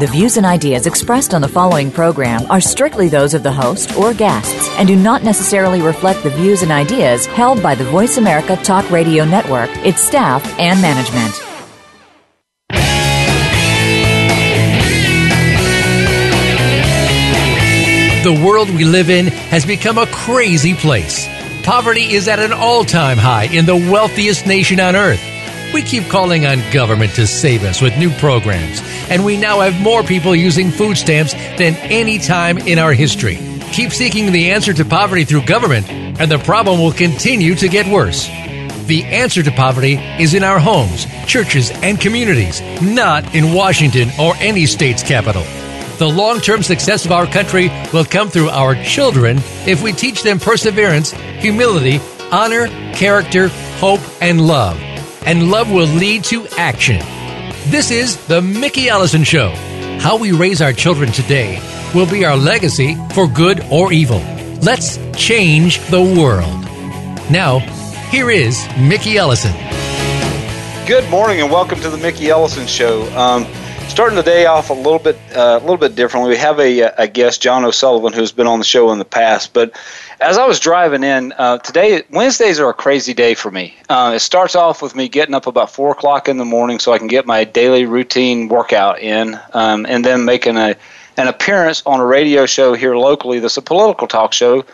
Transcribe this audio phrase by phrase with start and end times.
[0.00, 3.96] The views and ideas expressed on the following program are strictly those of the host
[3.96, 8.16] or guests and do not necessarily reflect the views and ideas held by the Voice
[8.16, 11.32] America Talk Radio Network, its staff, and management.
[18.24, 21.28] The world we live in has become a crazy place.
[21.62, 25.33] Poverty is at an all time high in the wealthiest nation on earth.
[25.74, 29.82] We keep calling on government to save us with new programs, and we now have
[29.82, 33.40] more people using food stamps than any time in our history.
[33.72, 37.88] Keep seeking the answer to poverty through government, and the problem will continue to get
[37.88, 38.28] worse.
[38.86, 44.36] The answer to poverty is in our homes, churches, and communities, not in Washington or
[44.36, 45.42] any state's capital.
[45.98, 50.22] The long term success of our country will come through our children if we teach
[50.22, 51.98] them perseverance, humility,
[52.30, 53.48] honor, character,
[53.80, 54.80] hope, and love.
[55.26, 56.98] And love will lead to action.
[57.70, 59.54] This is The Mickey Ellison Show.
[59.98, 61.58] How we raise our children today
[61.94, 64.18] will be our legacy for good or evil.
[64.60, 66.62] Let's change the world.
[67.30, 67.60] Now,
[68.10, 69.52] here is Mickey Ellison.
[70.86, 73.04] Good morning and welcome to the Mickey Ellison Show.
[73.16, 73.46] Um,
[73.88, 76.30] starting the day off a little bit, uh, a little bit differently.
[76.30, 79.52] We have a, a guest, John O'Sullivan, who's been on the show in the past.
[79.52, 79.72] But
[80.20, 83.76] as I was driving in uh, today, Wednesdays are a crazy day for me.
[83.88, 86.92] Uh, it starts off with me getting up about four o'clock in the morning so
[86.92, 90.76] I can get my daily routine workout in, um, and then making a
[91.16, 93.38] an appearance on a radio show here locally.
[93.38, 94.64] That's a political talk show.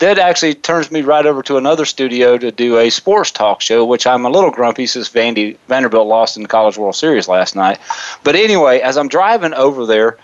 [0.00, 3.84] That actually turns me right over to another studio to do a sports talk show,
[3.84, 7.54] which I'm a little grumpy since Vandy, Vanderbilt lost in the College World Series last
[7.54, 7.78] night.
[8.24, 10.16] But anyway, as I'm driving over there,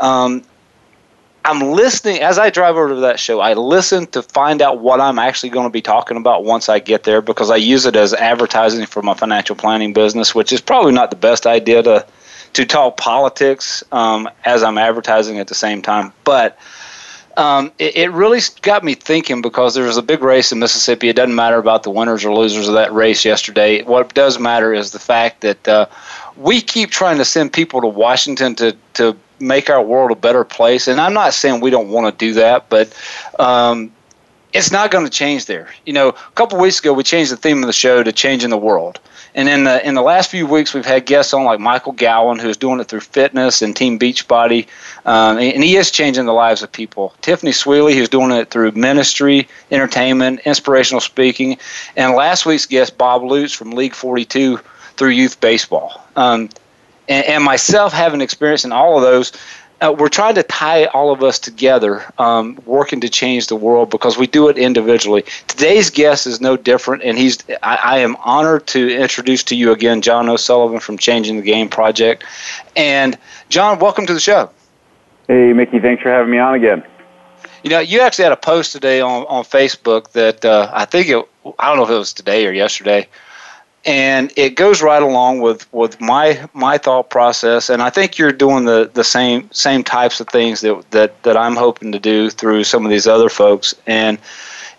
[0.00, 0.42] um,
[1.46, 3.40] I'm listening as I drive over to that show.
[3.40, 6.78] I listen to find out what I'm actually going to be talking about once I
[6.78, 10.60] get there because I use it as advertising for my financial planning business, which is
[10.60, 12.06] probably not the best idea to
[12.52, 16.12] to talk politics um, as I'm advertising at the same time.
[16.22, 16.58] But
[17.36, 21.08] um, it, it, really got me thinking because there was a big race in Mississippi.
[21.08, 23.82] It doesn't matter about the winners or losers of that race yesterday.
[23.82, 25.86] What does matter is the fact that uh,
[26.36, 30.44] we keep trying to send people to Washington to, to make our world a better
[30.44, 30.88] place.
[30.88, 32.92] And I'm not saying we don't want to do that, but
[33.38, 33.92] um,
[34.52, 35.68] it's not going to change there.
[35.86, 38.50] You know, a couple weeks ago, we changed the theme of the show to changing
[38.50, 39.00] the world.
[39.34, 42.38] And in the in the last few weeks, we've had guests on like Michael Gowan,
[42.38, 44.66] who's doing it through fitness and Team Beachbody,
[45.06, 47.14] um, and he is changing the lives of people.
[47.22, 51.56] Tiffany Sweeney, who's doing it through ministry, entertainment, inspirational speaking,
[51.96, 54.60] and last week's guest Bob Lutz from League 42
[54.96, 56.04] through youth baseball.
[56.14, 56.50] Um,
[57.08, 59.32] and, and myself having experience in all of those,
[59.82, 63.90] uh, we're trying to tie all of us together, um, working to change the world
[63.90, 65.24] because we do it individually.
[65.48, 67.38] Today's guest is no different, and he's.
[67.62, 71.68] I, I, am honored to introduce to you again John O'Sullivan from Changing the Game
[71.68, 72.24] Project.
[72.76, 74.50] And John, welcome to the show.
[75.26, 76.84] Hey, Mickey, thanks for having me on again.
[77.64, 81.08] You know, you actually had a post today on on Facebook that uh, I think
[81.08, 81.28] it.
[81.58, 83.08] I don't know if it was today or yesterday
[83.84, 88.32] and it goes right along with, with my my thought process and I think you're
[88.32, 92.30] doing the, the same same types of things that, that that I'm hoping to do
[92.30, 94.18] through some of these other folks and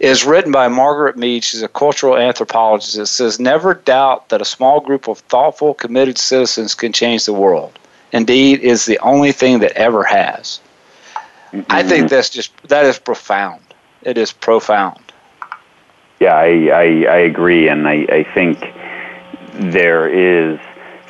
[0.03, 1.45] is written by Margaret Mead.
[1.45, 2.97] She's a cultural anthropologist.
[2.97, 7.33] It says, Never doubt that a small group of thoughtful, committed citizens can change the
[7.33, 7.79] world.
[8.11, 10.59] Indeed, is the only thing that ever has.
[11.51, 11.71] Mm-hmm.
[11.71, 13.61] I think that's just, that is profound.
[14.01, 14.99] It is profound.
[16.19, 17.69] Yeah, I, I, I agree.
[17.69, 18.59] And I, I think
[19.53, 20.59] there is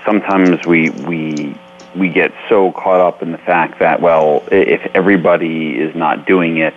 [0.06, 1.58] sometimes we we
[1.96, 6.58] we get so caught up in the fact that well if everybody is not doing
[6.58, 6.76] it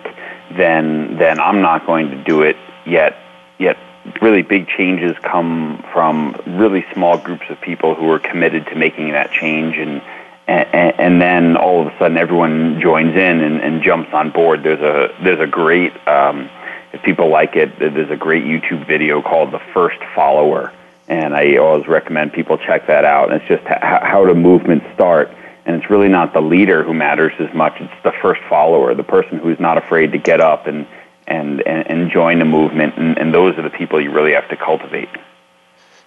[0.55, 2.55] then then I'm not going to do it
[2.85, 3.17] yet.
[3.59, 3.77] Yet
[4.21, 9.11] really big changes come from really small groups of people who are committed to making
[9.11, 10.01] that change and
[10.47, 14.63] and, and then all of a sudden everyone joins in and, and jumps on board.
[14.63, 16.49] There's a there's a great um,
[16.93, 20.73] if people like it there's a great YouTube video called the first follower
[21.07, 23.31] and I always recommend people check that out.
[23.31, 25.31] And it's just how do movements start,
[25.65, 27.73] and it's really not the leader who matters as much.
[27.79, 30.87] It's the first follower, the person who's not afraid to get up and
[31.27, 34.55] and and, join the movement, and, and those are the people you really have to
[34.55, 35.09] cultivate.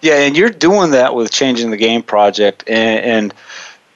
[0.01, 3.05] Yeah, and you're doing that with changing the game project and.
[3.05, 3.33] and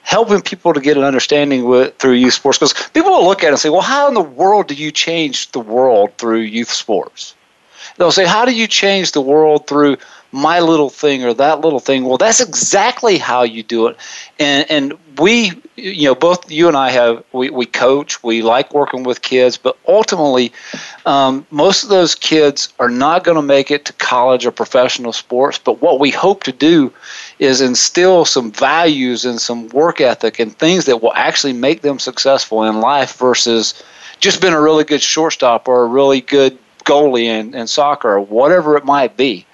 [0.06, 3.48] helping people to get an understanding with, through youth sports because people will look at
[3.48, 6.70] it and say well how in the world do you change the world through youth
[6.70, 7.34] sports
[7.96, 9.96] they'll say how do you change the world through
[10.32, 12.04] my little thing or that little thing.
[12.04, 13.96] Well, that's exactly how you do it.
[14.38, 18.22] And and we, you know, both you and I have we, we coach.
[18.22, 20.52] We like working with kids, but ultimately,
[21.06, 25.12] um, most of those kids are not going to make it to college or professional
[25.12, 25.58] sports.
[25.58, 26.92] But what we hope to do
[27.38, 31.98] is instill some values and some work ethic and things that will actually make them
[31.98, 33.82] successful in life versus
[34.20, 38.20] just being a really good shortstop or a really good goalie in, in soccer or
[38.20, 39.46] whatever it might be.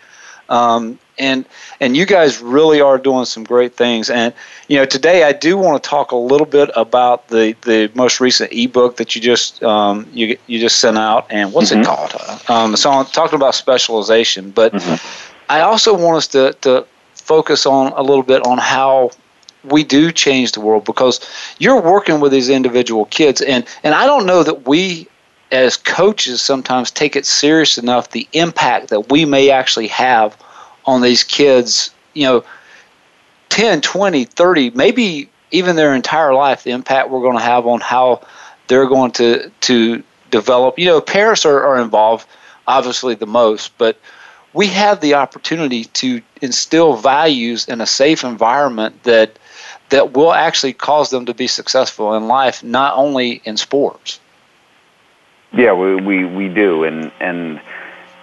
[0.49, 1.45] Um, and
[1.81, 4.11] and you guys really are doing some great things.
[4.11, 4.33] And
[4.69, 8.21] you know, today I do want to talk a little bit about the the most
[8.21, 11.27] recent ebook that you just um, you you just sent out.
[11.31, 11.83] And what's mm-hmm.
[11.83, 12.51] it called?
[12.51, 15.43] Um, so I'm talking about specialization, but mm-hmm.
[15.49, 19.11] I also want us to to focus on a little bit on how
[19.65, 21.21] we do change the world because
[21.59, 25.07] you're working with these individual kids and and I don't know that we
[25.53, 30.37] as coaches sometimes take it serious enough the impact that we may actually have
[30.87, 32.45] on these kids, you know,
[33.51, 37.81] 10, 20, 30, maybe even their entire life, the impact we're going to have on
[37.81, 38.23] how
[38.67, 40.79] they're going to, to develop.
[40.79, 42.27] You know, parents are, are involved,
[42.67, 43.99] obviously, the most, but
[44.55, 49.39] we have the opportunity to instill values in a safe environment that
[49.91, 54.19] that will actually cause them to be successful in life, not only in sports.
[55.55, 56.85] Yeah, we, we, we do.
[56.85, 57.61] And, and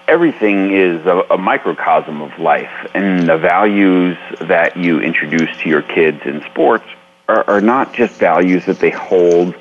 [0.07, 2.89] everything is a, a microcosm of life.
[2.93, 6.85] And the values that you introduce to your kids in sports
[7.27, 9.55] are, are not just values that they hold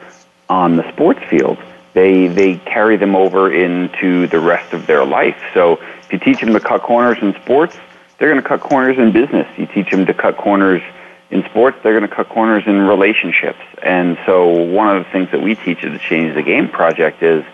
[0.49, 1.59] on the sports field.
[1.93, 5.37] They, they carry them over into the rest of their life.
[5.53, 7.77] So if you teach them to cut corners in sports,
[8.19, 9.47] they're going to cut corners in business.
[9.59, 10.83] You teach them to cut corners
[11.31, 13.59] in sports, they're going to cut corners in relationships.
[13.83, 17.23] And so one of the things that we teach at the Change the Game project
[17.23, 17.45] is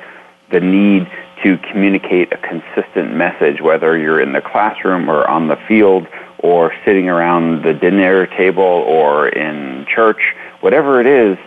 [0.51, 1.11] the need
[1.43, 6.07] to communicate a consistent message, whether you're in the classroom or on the field
[6.39, 11.39] or sitting around the dinner table or in church, whatever it is,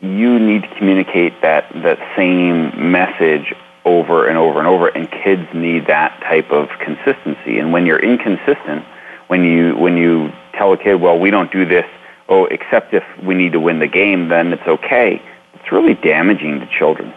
[0.00, 5.46] you need to communicate that, that same message over and over and over, and kids
[5.54, 7.58] need that type of consistency.
[7.58, 8.84] And when you're inconsistent,
[9.32, 11.86] when you when you tell a kid, well, we don't do this,
[12.28, 15.22] oh, except if we need to win the game, then it's okay.
[15.54, 17.14] It's really damaging to children.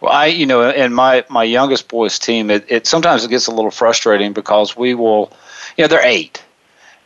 [0.00, 3.46] Well, I, you know, and my my youngest boy's team, it, it sometimes it gets
[3.46, 5.32] a little frustrating because we will,
[5.76, 6.42] you know, they're eight,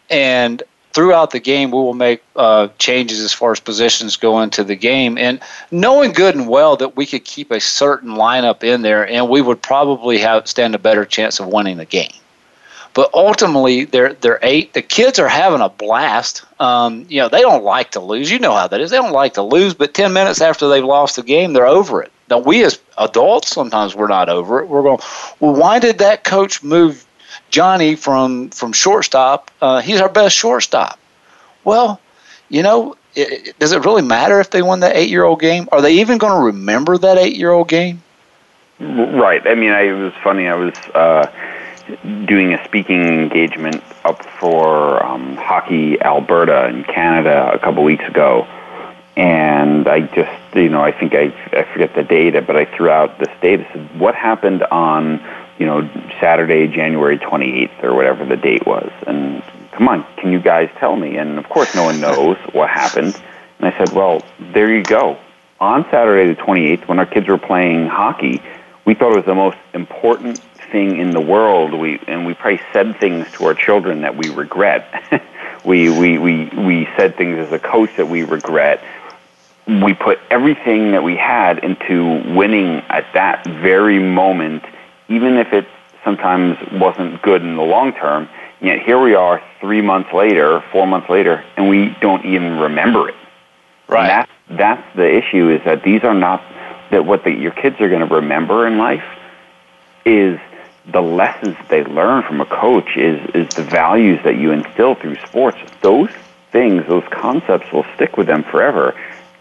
[0.08, 0.62] and
[0.94, 4.76] throughout the game we will make uh, changes as far as positions go into the
[4.76, 5.38] game, and
[5.70, 9.42] knowing good and well that we could keep a certain lineup in there, and we
[9.42, 12.14] would probably have stand a better chance of winning the game.
[12.94, 14.72] But ultimately, they're they're eight.
[14.72, 16.44] The kids are having a blast.
[16.60, 18.30] Um, you know, they don't like to lose.
[18.30, 18.90] You know how that is.
[18.90, 19.74] They don't like to lose.
[19.74, 22.12] But ten minutes after they've lost the game, they're over it.
[22.30, 24.68] Now, we as adults sometimes we're not over it.
[24.68, 25.00] We're going,
[25.40, 27.04] well, why did that coach move
[27.50, 29.50] Johnny from from shortstop?
[29.60, 30.98] Uh, he's our best shortstop.
[31.64, 32.00] Well,
[32.48, 35.68] you know, it, does it really matter if they won that eight year old game?
[35.72, 38.02] Are they even going to remember that eight year old game?
[38.78, 39.46] Right.
[39.46, 40.46] I mean, I, it was funny.
[40.46, 40.74] I was.
[40.94, 41.30] Uh,
[42.26, 48.46] doing a speaking engagement up for um, Hockey Alberta in Canada a couple weeks ago,
[49.16, 52.90] and I just, you know, I think I, I forget the date, but I threw
[52.90, 53.66] out this data.
[53.72, 55.22] Said, what happened on,
[55.58, 55.88] you know,
[56.20, 58.90] Saturday, January 28th or whatever the date was?
[59.06, 59.42] And
[59.72, 61.16] come on, can you guys tell me?
[61.16, 63.20] And of course, no one knows what happened.
[63.58, 65.18] And I said, well, there you go.
[65.60, 68.42] On Saturday the 28th, when our kids were playing hockey,
[68.84, 70.40] we thought it was the most important
[70.74, 71.72] thing in the world.
[71.72, 74.82] We and we probably said things to our children that we regret.
[75.64, 78.82] we we we we said things as a coach that we regret.
[79.68, 84.64] We put everything that we had into winning at that very moment,
[85.08, 85.68] even if it
[86.02, 88.28] sometimes wasn't good in the long term.
[88.60, 93.08] Yet here we are, three months later, four months later, and we don't even remember
[93.10, 93.14] it.
[93.86, 94.08] Right.
[94.08, 95.50] That's that's the issue.
[95.50, 96.42] Is that these are not
[96.90, 99.04] that what the, your kids are going to remember in life
[100.04, 100.38] is
[100.86, 105.16] the lessons they learn from a coach is is the values that you instill through
[105.26, 105.58] sports.
[105.80, 106.10] Those
[106.52, 108.94] things, those concepts will stick with them forever.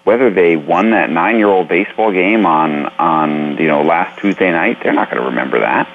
[0.03, 4.51] Whether they won that nine year old baseball game on on you know last Tuesday
[4.51, 5.89] night, they're not going to remember that,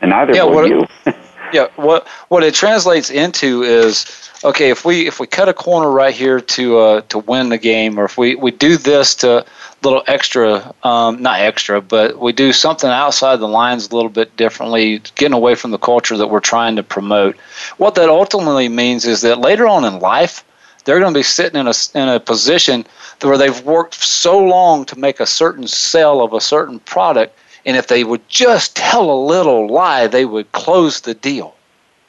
[0.00, 0.86] and neither yeah, will you.
[1.52, 5.90] yeah, what what it translates into is okay if we if we cut a corner
[5.90, 9.44] right here to uh, to win the game, or if we, we do this to
[9.82, 14.36] little extra, um, not extra, but we do something outside the lines a little bit
[14.36, 17.36] differently, getting away from the culture that we're trying to promote.
[17.76, 20.44] What that ultimately means is that later on in life,
[20.84, 22.86] they're going to be sitting in a, in a position
[23.20, 27.36] where they've worked so long to make a certain sale of a certain product,
[27.68, 31.54] and if they would just tell a little lie, they would close the deal.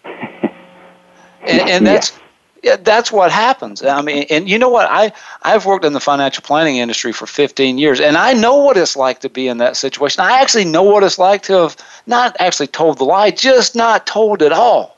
[0.05, 2.11] and, and that's.
[2.11, 2.23] Yeah.
[2.61, 3.81] Yeah, that's what happens.
[3.81, 4.89] I mean, and you know what?
[4.91, 5.13] I
[5.43, 8.97] I've worked in the financial planning industry for 15 years, and I know what it's
[8.97, 10.21] like to be in that situation.
[10.21, 14.05] I actually know what it's like to have not actually told the lie, just not
[14.05, 14.97] told at all.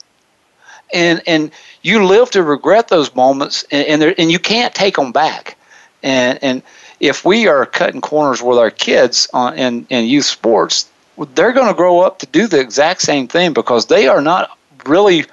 [0.91, 1.51] And and
[1.83, 5.55] you live to regret those moments, and and, and you can't take them back.
[6.01, 6.63] And and
[7.01, 10.89] if we are cutting corners with our kids on, in in youth sports,
[11.36, 14.58] they're going to grow up to do the exact same thing because they are not
[14.86, 15.25] really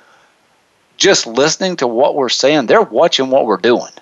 [0.96, 2.66] just listening to what we're saying.
[2.66, 3.92] They're watching what we're doing.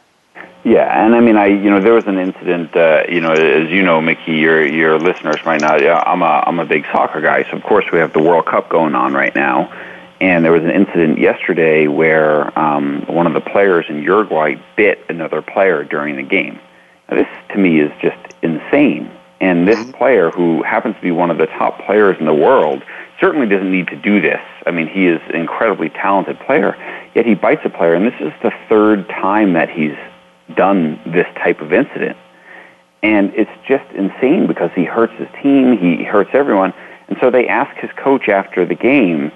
[0.64, 2.74] Yeah, and I mean, I you know there was an incident.
[2.74, 5.84] Uh, you know, as you know, Mickey, your your listeners might not.
[5.84, 8.68] I'm a I'm a big soccer guy, so of course we have the World Cup
[8.68, 9.72] going on right now,
[10.20, 15.04] and there was an incident yesterday where um, one of the players in Uruguay bit
[15.08, 16.60] another player during the game.
[17.08, 19.10] This to me is just insane.
[19.40, 19.92] And this mm-hmm.
[19.92, 22.82] player, who happens to be one of the top players in the world,
[23.20, 24.40] certainly doesn't need to do this.
[24.66, 26.76] I mean, he is an incredibly talented player,
[27.14, 29.96] yet he bites a player, and this is the third time that he's
[30.54, 32.16] done this type of incident.
[33.02, 36.72] And it's just insane because he hurts his team, he hurts everyone.
[37.08, 39.30] And so they ask his coach after the game,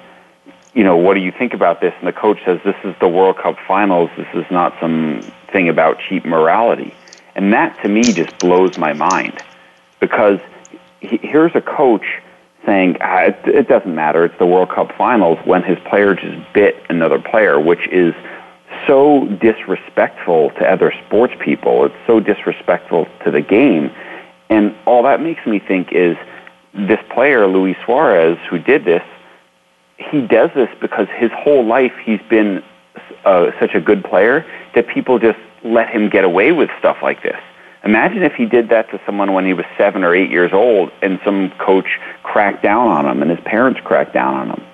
[0.74, 1.92] you know, what do you think about this?
[1.98, 4.10] And the coach says, this is the World Cup finals.
[4.16, 5.20] This is not some
[5.52, 6.94] thing about cheap morality.
[7.40, 9.42] And that to me just blows my mind
[9.98, 10.40] because
[11.00, 12.04] here's a coach
[12.66, 14.26] saying ah, it, it doesn't matter.
[14.26, 18.14] It's the World Cup Finals when his player just bit another player, which is
[18.86, 21.86] so disrespectful to other sports people.
[21.86, 23.90] It's so disrespectful to the game.
[24.50, 26.18] And all that makes me think is
[26.74, 29.02] this player, Luis Suarez, who did this,
[29.96, 32.62] he does this because his whole life he's been
[33.24, 34.44] uh, such a good player
[34.74, 37.40] that people just let him get away with stuff like this.
[37.84, 40.92] Imagine if he did that to someone when he was seven or eight years old,
[41.00, 44.66] and some coach cracked down on him, and his parents cracked down on him.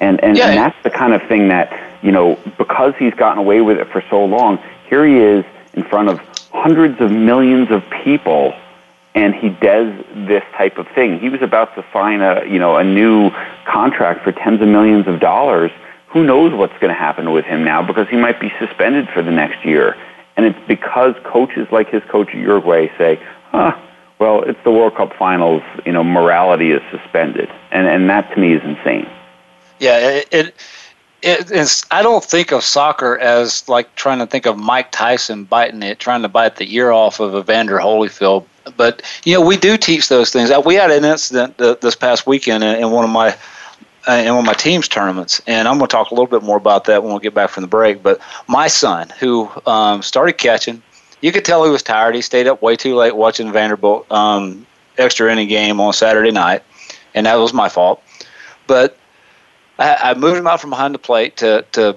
[0.00, 0.48] And and, yeah.
[0.48, 1.72] and that's the kind of thing that
[2.02, 4.58] you know because he's gotten away with it for so long.
[4.88, 5.44] Here he is
[5.74, 6.18] in front of
[6.52, 8.52] hundreds of millions of people,
[9.14, 11.20] and he does this type of thing.
[11.20, 13.30] He was about to sign a you know a new
[13.64, 15.70] contract for tens of millions of dollars.
[16.08, 19.22] Who knows what's going to happen with him now because he might be suspended for
[19.22, 19.96] the next year
[20.40, 23.20] and it's because coaches like his coach at Uruguay say,
[23.50, 23.78] huh,
[24.18, 27.50] well, it's the World Cup finals, you know, morality is suspended.
[27.70, 29.06] And, and that to me is insane.
[29.80, 30.54] Yeah, it, it
[31.22, 35.82] it's, I don't think of soccer as like trying to think of Mike Tyson biting
[35.82, 38.46] it, trying to bite the ear off of Evander Holyfield.
[38.78, 40.50] But you know, we do teach those things.
[40.64, 43.36] We had an incident this past weekend in one of my
[44.08, 46.56] in one of my team's tournaments, and I'm going to talk a little bit more
[46.56, 48.02] about that when we get back from the break.
[48.02, 50.82] But my son, who um, started catching,
[51.20, 52.14] you could tell he was tired.
[52.14, 54.66] He stayed up way too late watching Vanderbilt um,
[54.96, 56.62] extra inning game on Saturday night,
[57.14, 58.02] and that was my fault.
[58.66, 58.96] But
[59.78, 61.96] I, I moved him out from behind the plate to to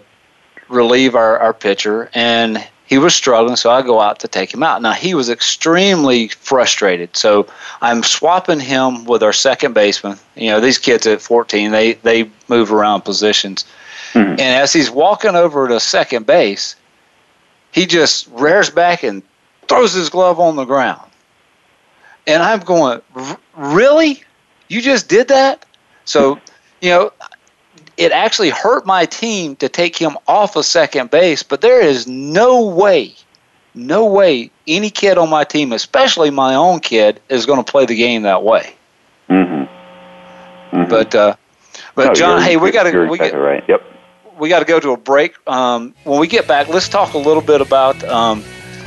[0.70, 4.64] relieve our, our pitcher, and he was struggling, so I go out to take him
[4.64, 4.82] out.
[4.82, 7.48] Now he was extremely frustrated, so
[7.82, 10.18] I'm swapping him with our second baseman.
[10.36, 13.66] You know, these kids at 14, they they move around positions,
[14.14, 14.32] mm-hmm.
[14.32, 16.76] and as he's walking over to second base,
[17.72, 19.24] he just rears back and
[19.68, 21.10] throws his glove on the ground,
[22.28, 23.02] and I'm going,
[23.56, 24.22] really?
[24.68, 25.66] You just did that?
[26.06, 26.40] So,
[26.82, 27.12] you know,
[27.98, 32.08] it actually hurt my team to take him off of second base, but there is
[32.08, 33.16] no way,
[33.76, 37.86] no way any kid on my team, especially my own kid, is going to play
[37.86, 38.76] the game that way.
[39.30, 40.76] Mm-hmm.
[40.76, 40.90] Mm-hmm.
[40.90, 41.36] But uh,
[41.96, 43.64] but no, John, hey, we got to we exactly right.
[43.68, 43.84] Yep.
[44.40, 45.36] We got to go to a break.
[45.48, 48.44] Um, when we get back, let's talk a little bit about um,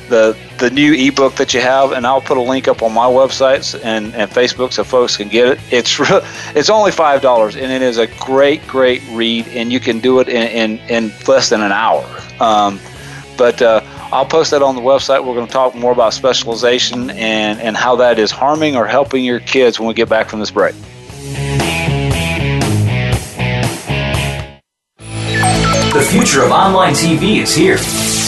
[0.08, 3.06] the the new ebook that you have, and I'll put a link up on my
[3.06, 5.58] websites and, and Facebook so folks can get it.
[5.70, 6.22] It's re-
[6.54, 10.20] it's only five dollars, and it is a great great read, and you can do
[10.20, 12.04] it in in, in less than an hour.
[12.40, 12.80] Um,
[13.36, 13.82] but uh,
[14.12, 15.24] I'll post that on the website.
[15.24, 19.24] We're going to talk more about specialization and and how that is harming or helping
[19.24, 20.74] your kids when we get back from this break.
[25.92, 27.78] The future of online TV is here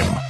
[0.00, 0.29] time.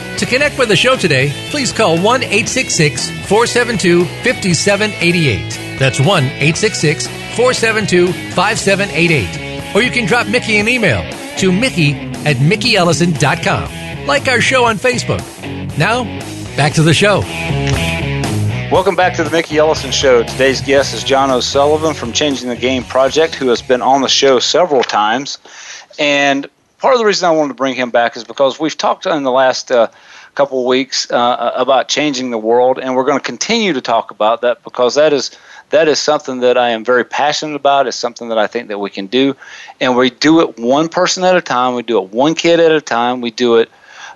[0.21, 5.79] To connect with the show today, please call 1 866 472 5788.
[5.79, 9.75] That's 1 866 472 5788.
[9.75, 11.01] Or you can drop Mickey an email
[11.37, 14.05] to Mickey at MickeyEllison.com.
[14.05, 15.25] Like our show on Facebook.
[15.79, 16.03] Now,
[16.55, 17.21] back to the show.
[18.71, 20.21] Welcome back to the Mickey Ellison Show.
[20.21, 24.07] Today's guest is John O'Sullivan from Changing the Game Project, who has been on the
[24.07, 25.39] show several times.
[25.97, 26.47] And
[26.81, 29.23] part of the reason I wanted to bring him back is because we've talked in
[29.23, 29.87] the last uh,
[30.33, 34.11] couple of weeks uh, about changing the world, and we're going to continue to talk
[34.11, 35.31] about that because that is
[35.69, 37.87] that is something that I am very passionate about.
[37.87, 39.37] It's something that I think that we can do,
[39.79, 41.75] and we do it one person at a time.
[41.75, 43.21] We do it one kid at a time.
[43.21, 43.69] We do it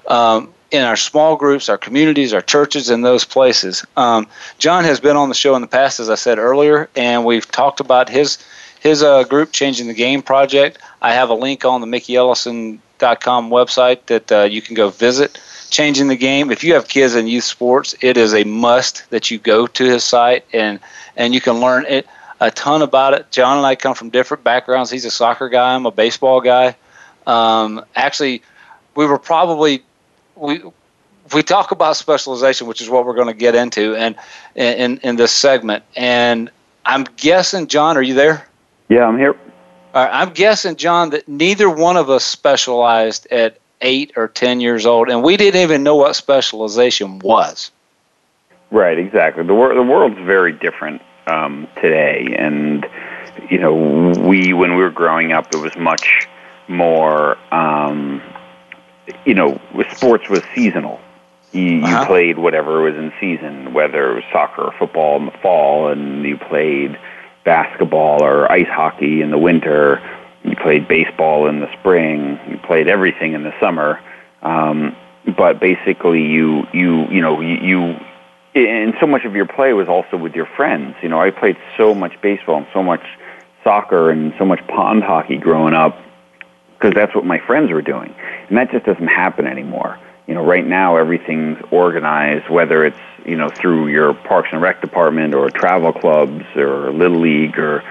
[0.08, 3.86] um, in our small groups, our communities, our churches, in those places.
[3.96, 7.24] Um, John has been on the show in the past, as I said earlier, and
[7.24, 8.40] we've talked about his
[8.86, 10.78] his uh, group, Changing the Game Project.
[11.02, 16.08] I have a link on the MickeyEllison.com website that uh, you can go visit changing
[16.08, 16.52] the game.
[16.52, 19.84] If you have kids in youth sports, it is a must that you go to
[19.84, 20.80] his site and
[21.18, 22.08] and you can learn it
[22.40, 23.32] a ton about it.
[23.32, 24.92] John and I come from different backgrounds.
[24.92, 25.74] He's a soccer guy.
[25.74, 26.76] I'm a baseball guy.
[27.26, 28.44] Um, actually,
[28.94, 29.84] we were probably
[30.36, 30.62] we
[31.34, 34.16] we talk about specialization, which is what we're going to get into and
[34.54, 35.84] in in this segment.
[35.96, 36.52] And
[36.86, 38.48] I'm guessing, John, are you there?
[38.90, 39.36] Yeah, I'm here.
[39.94, 44.86] Right, I'm guessing, John, that neither one of us specialized at eight or ten years
[44.86, 47.72] old, and we didn't even know what specialization was.
[48.72, 49.44] Right, exactly.
[49.46, 52.86] The wor- the world's very different um, today, and
[53.50, 53.74] you know,
[54.20, 56.28] we when we were growing up, it was much
[56.68, 57.38] more.
[57.54, 58.22] Um,
[59.26, 61.00] you know, sports was seasonal.
[61.52, 62.02] You, uh-huh.
[62.02, 65.88] you played whatever was in season, whether it was soccer or football in the fall,
[65.88, 66.98] and you played
[67.46, 70.02] basketball or ice hockey in the winter
[70.46, 72.40] you played baseball in the spring.
[72.48, 74.00] You played everything in the summer.
[74.44, 74.96] Um,
[75.36, 78.00] but basically, you you you know you, you
[78.54, 80.96] and so much of your play was also with your friends.
[81.02, 83.04] You know, I played so much baseball and so much
[83.64, 86.00] soccer and so much pond hockey growing up
[86.76, 88.14] because that's what my friends were doing,
[88.48, 90.00] and that just doesn't happen anymore.
[90.28, 94.82] You know, right now everything's organized, whether it's you know through your Parks and Rec
[94.82, 97.84] department or travel clubs or Little League or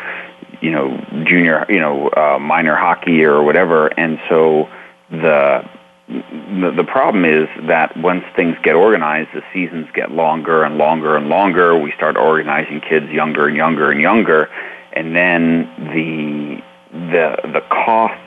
[0.61, 3.89] you know junior you know uh, minor hockey or whatever.
[3.99, 4.69] And so
[5.11, 5.69] the
[6.07, 11.29] the problem is that once things get organized the seasons get longer and longer and
[11.29, 11.79] longer.
[11.79, 14.51] We start organizing kids younger and younger and younger.
[14.93, 18.21] And then the the the costs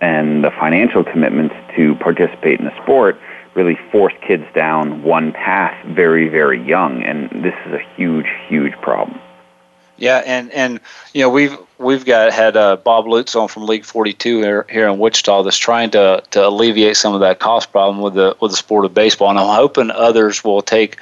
[0.00, 3.20] and the financial commitments to participate in the sport
[3.54, 8.74] really force kids down one path very very young and this is a huge huge
[8.80, 9.18] problem
[10.02, 10.80] yeah, and and
[11.14, 14.88] you know we've we've got had uh, Bob Lutz on from League 42 here, here
[14.88, 18.50] in Wichita that's trying to to alleviate some of that cost problem with the with
[18.50, 20.98] the sport of baseball, and I'm hoping others will take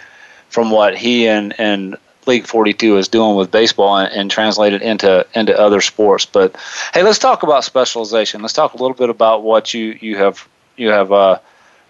[0.50, 4.82] from what he and and League 42 is doing with baseball and, and translate it
[4.82, 6.26] into into other sports.
[6.26, 6.54] But
[6.92, 8.42] hey, let's talk about specialization.
[8.42, 11.38] Let's talk a little bit about what you you have you have uh,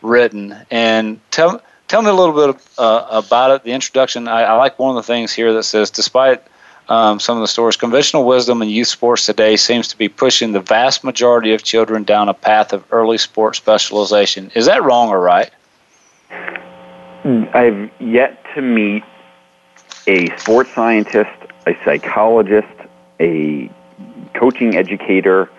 [0.02, 3.64] written and tell tell me a little bit uh, about it.
[3.64, 4.28] The introduction.
[4.28, 6.42] I, I like one of the things here that says, despite
[6.90, 7.76] um, some of the stories.
[7.76, 12.02] Conventional wisdom in youth sports today seems to be pushing the vast majority of children
[12.02, 14.50] down a path of early sports specialization.
[14.54, 15.50] Is that wrong or right?
[17.24, 19.04] I've yet to meet
[20.06, 21.30] a sports scientist,
[21.66, 22.66] a psychologist,
[23.20, 23.70] a
[24.34, 25.50] coaching educator,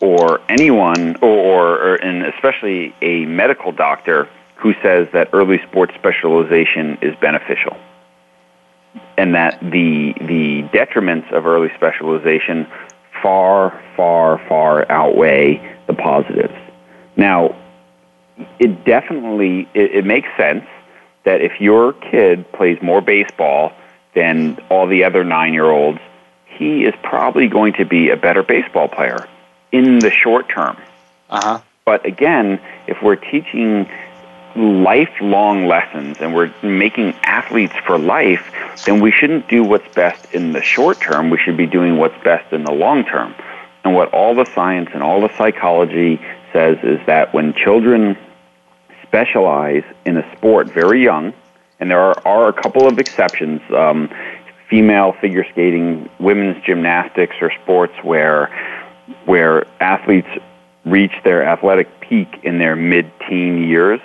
[0.00, 6.98] or anyone, or, or and especially a medical doctor who says that early sports specialization
[7.02, 7.76] is beneficial
[9.16, 12.66] and that the the detriments of early specialization
[13.22, 16.54] far, far, far outweigh the positives.
[17.16, 17.56] Now,
[18.58, 20.64] it definitely it, it makes sense
[21.24, 23.72] that if your kid plays more baseball
[24.14, 25.98] than all the other nine year olds,
[26.46, 29.26] he is probably going to be a better baseball player
[29.72, 30.76] in the short term.
[31.30, 31.60] Uh-huh.
[31.84, 33.88] But again, if we're teaching
[34.56, 38.50] lifelong lessons and we're making athletes for life,
[38.86, 41.30] then we shouldn't do what's best in the short term.
[41.30, 43.34] We should be doing what's best in the long term.
[43.84, 46.20] And what all the science and all the psychology
[46.52, 48.16] says is that when children
[49.02, 51.32] specialize in a sport very young,
[51.78, 54.10] and there are, are a couple of exceptions, um,
[54.68, 58.48] female figure skating, women's gymnastics, or sports where
[59.24, 60.28] where athletes
[60.84, 64.00] reach their athletic peak in their mid-teen years.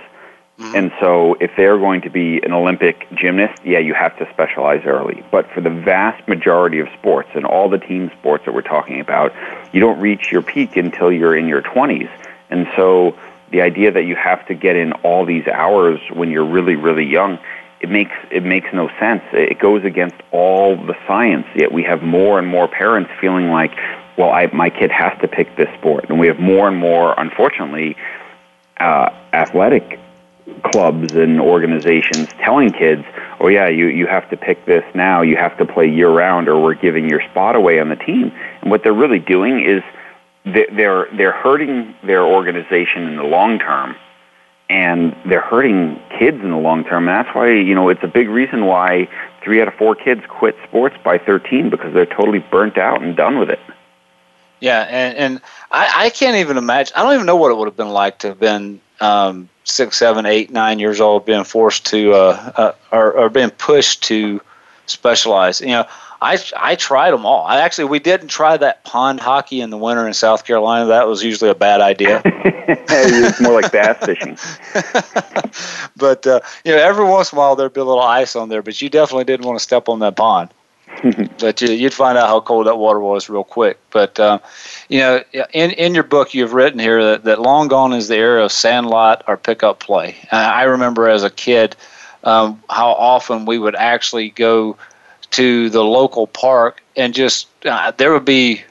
[0.57, 0.75] Mm-hmm.
[0.75, 4.81] And so, if they're going to be an Olympic gymnast, yeah, you have to specialize
[4.85, 5.23] early.
[5.31, 8.99] But for the vast majority of sports and all the team sports that we're talking
[8.99, 9.33] about,
[9.73, 12.09] you don't reach your peak until you're in your 20s.
[12.49, 13.17] And so,
[13.51, 17.05] the idea that you have to get in all these hours when you're really, really
[17.05, 17.39] young,
[17.81, 19.23] it makes it makes no sense.
[19.33, 21.47] It goes against all the science.
[21.55, 23.71] Yet we have more and more parents feeling like,
[24.17, 27.13] well, I, my kid has to pick this sport, and we have more and more,
[27.17, 27.95] unfortunately,
[28.80, 30.00] uh, athletic
[30.63, 33.04] clubs and organizations telling kids,
[33.39, 35.21] "Oh yeah, you you have to pick this now.
[35.21, 38.32] You have to play year round, or we're giving your spot away on the team."
[38.62, 39.84] And what they're really doing is
[40.43, 43.95] they're they're hurting their organization in the long term,
[44.69, 47.08] and they're hurting kids in the long term.
[47.08, 49.08] And that's why you know it's a big reason why
[49.43, 53.15] three out of four kids quit sports by 13 because they're totally burnt out and
[53.15, 53.60] done with it.
[54.62, 56.93] Yeah, and, and I, I can't even imagine.
[56.95, 59.97] I don't even know what it would have been like to have been um, six,
[59.97, 64.39] seven, eight, nine years old, being forced to uh, uh, or, or being pushed to
[64.86, 65.62] specialize.
[65.62, 65.86] You know,
[66.21, 67.43] I I tried them all.
[67.45, 70.86] I actually we didn't try that pond hockey in the winter in South Carolina.
[70.86, 72.21] That was usually a bad idea.
[72.26, 74.38] it's more like bass fishing.
[75.97, 78.50] but uh, you know, every once in a while there'd be a little ice on
[78.50, 80.52] there, but you definitely didn't want to step on that pond.
[81.39, 83.79] but you, would find out how cold that water was real quick.
[83.91, 84.39] But uh,
[84.89, 88.15] you know, in in your book, you've written here that, that long gone is the
[88.15, 90.15] era of sandlot or pickup play.
[90.31, 91.75] Uh, I remember as a kid
[92.23, 94.77] um, how often we would actually go
[95.31, 98.61] to the local park and just uh, there would be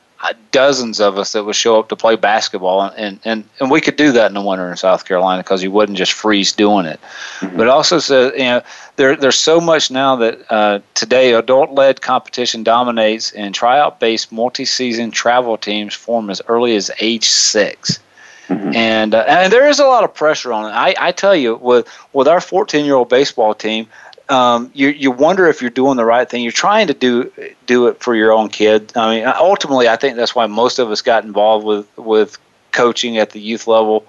[0.50, 3.96] dozens of us that would show up to play basketball, and and, and we could
[3.96, 7.00] do that in the winter in South Carolina because you wouldn't just freeze doing it.
[7.40, 7.56] Mm-hmm.
[7.56, 8.62] But also says you know
[8.96, 15.56] there there's so much now that uh, today adult-led competition dominates, and tryout-based multi-season travel
[15.56, 17.98] teams form as early as age 6
[18.48, 18.74] mm-hmm.
[18.74, 20.74] And uh, and there is a lot of pressure on it.
[20.74, 23.88] I, I tell you, with with our 14 year old baseball team,
[24.30, 26.42] um, you you wonder if you're doing the right thing.
[26.42, 27.32] You're trying to do
[27.66, 28.92] do it for your own kid.
[28.96, 32.38] I mean, ultimately, I think that's why most of us got involved with with
[32.72, 34.06] coaching at the youth level.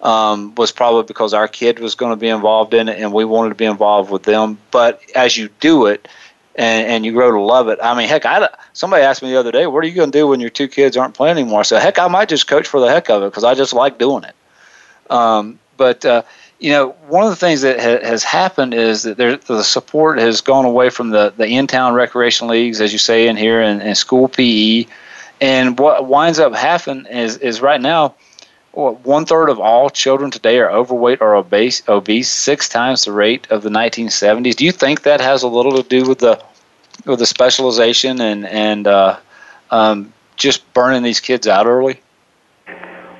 [0.00, 3.24] Um, was probably because our kid was going to be involved in it, and we
[3.24, 4.58] wanted to be involved with them.
[4.70, 6.06] But as you do it,
[6.54, 7.80] and, and you grow to love it.
[7.82, 10.18] I mean, heck, I somebody asked me the other day, "What are you going to
[10.18, 12.80] do when your two kids aren't playing anymore?" Said, "Heck, I might just coach for
[12.80, 14.34] the heck of it because I just like doing it."
[15.10, 16.22] Um, but uh,
[16.58, 20.18] you know, one of the things that ha- has happened is that there, the support
[20.18, 23.80] has gone away from the, the in-town recreation leagues, as you say in here, and,
[23.80, 24.86] and school PE.
[25.40, 28.14] And what winds up happening is, is right now,
[28.72, 33.46] one third of all children today are overweight or obese, obese, six times the rate
[33.50, 34.54] of the 1970s.
[34.54, 36.42] Do you think that has a little to do with the
[37.04, 39.18] with the specialization and and uh,
[39.70, 42.00] um, just burning these kids out early?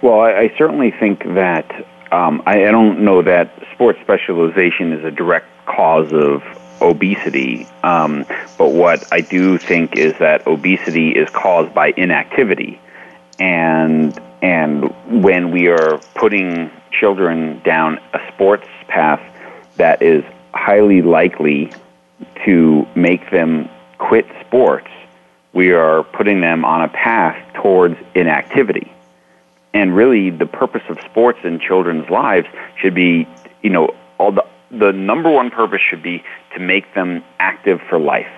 [0.00, 5.04] Well, I, I certainly think that um, I, I don't know that sports specialization is
[5.04, 6.42] a direct cause of
[6.80, 8.24] obesity, um,
[8.56, 12.80] but what I do think is that obesity is caused by inactivity,
[13.38, 19.20] and and when we are putting children down a sports path
[19.76, 21.72] that is highly likely
[22.44, 23.68] to make them
[23.98, 24.88] quit sports,
[25.52, 28.92] we are putting them on a path towards inactivity
[29.74, 33.26] and really the purpose of sports in children's lives should be,
[33.62, 36.22] you know, all the the number one purpose should be
[36.54, 38.30] to make them active for life.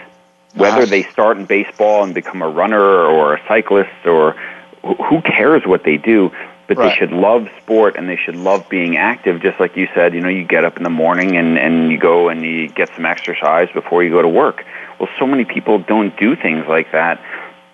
[0.54, 4.32] Whether they start in baseball and become a runner or a cyclist or
[4.82, 6.32] who cares what they do,
[6.66, 6.88] but right.
[6.88, 10.20] they should love sport and they should love being active just like you said, you
[10.20, 13.06] know, you get up in the morning and and you go and you get some
[13.06, 14.64] exercise before you go to work.
[14.98, 17.20] Well, so many people don't do things like that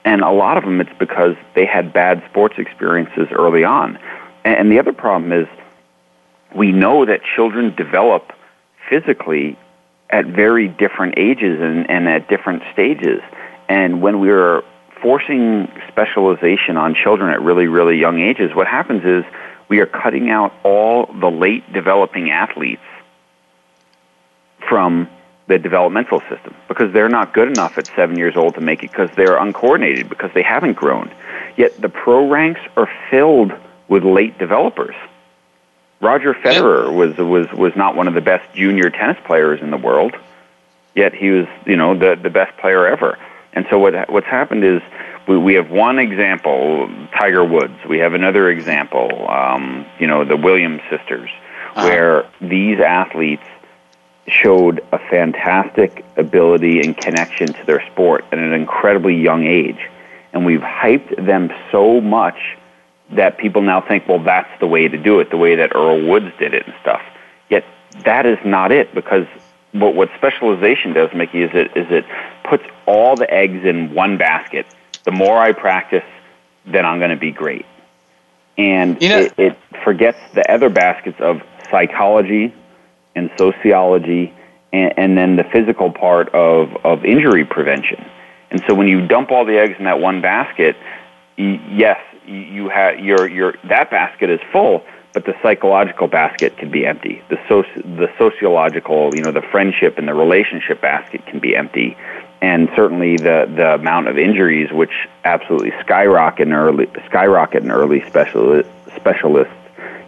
[0.07, 3.99] and a lot of them it's because they had bad sports experiences early on.
[4.45, 5.49] And the other problem is
[6.55, 8.33] we know that children develop
[8.89, 9.59] physically
[10.09, 13.21] at very different ages and, and at different stages.
[13.69, 14.63] And when we're
[15.03, 19.25] forcing specialization on children at really, really young ages, what happens is
[19.69, 22.81] we are cutting out all the late developing athletes
[24.69, 25.09] from
[25.49, 28.91] the developmental system because they're not good enough at seven years old to make it
[28.91, 31.13] because they're uncoordinated because they haven't grown.
[31.57, 33.53] Yet the pro ranks are filled
[33.89, 34.95] with late developers.
[36.01, 39.79] Roger Federer was was was not one of the best junior tennis players in the
[39.79, 40.15] world,
[40.95, 43.19] yet he was you know the the best player ever.
[43.55, 44.83] And so what what's happened is
[45.27, 47.79] we we have one example, Tiger Woods.
[47.89, 51.31] We have another example, um, you know, the Williams sisters,
[51.75, 51.89] uh-huh.
[51.89, 53.45] where these athletes
[54.29, 59.89] showed a fantastic ability and connection to their sport at an incredibly young age.
[60.33, 62.57] And we've hyped them so much
[63.11, 66.07] that people now think, well, that's the way to do it, the way that Earl
[66.07, 67.03] Woods did it and stuff.
[67.49, 67.65] Yet
[68.05, 69.27] that is not it because
[69.73, 72.05] what, what specialization does, Mickey, is it, is it
[72.45, 74.67] puts all the eggs in one basket.
[75.05, 76.05] The more I practice,
[76.67, 77.67] then I'm going to be great.
[78.59, 82.55] And you know, it, it forgets the other baskets of psychology,
[83.17, 84.33] and sociology,
[84.73, 88.05] and, and then the physical part of, of injury prevention.
[88.51, 90.77] And so when you dump all the eggs in that one basket,
[91.37, 96.87] yes, you have your your that basket is full, but the psychological basket can be
[96.87, 97.23] empty.
[97.29, 101.97] The soci, the sociological, you know, the friendship and the relationship basket can be empty,
[102.41, 104.93] and certainly the the amount of injuries, which
[105.25, 109.53] absolutely skyrocket in early skyrocket in early specialist specialists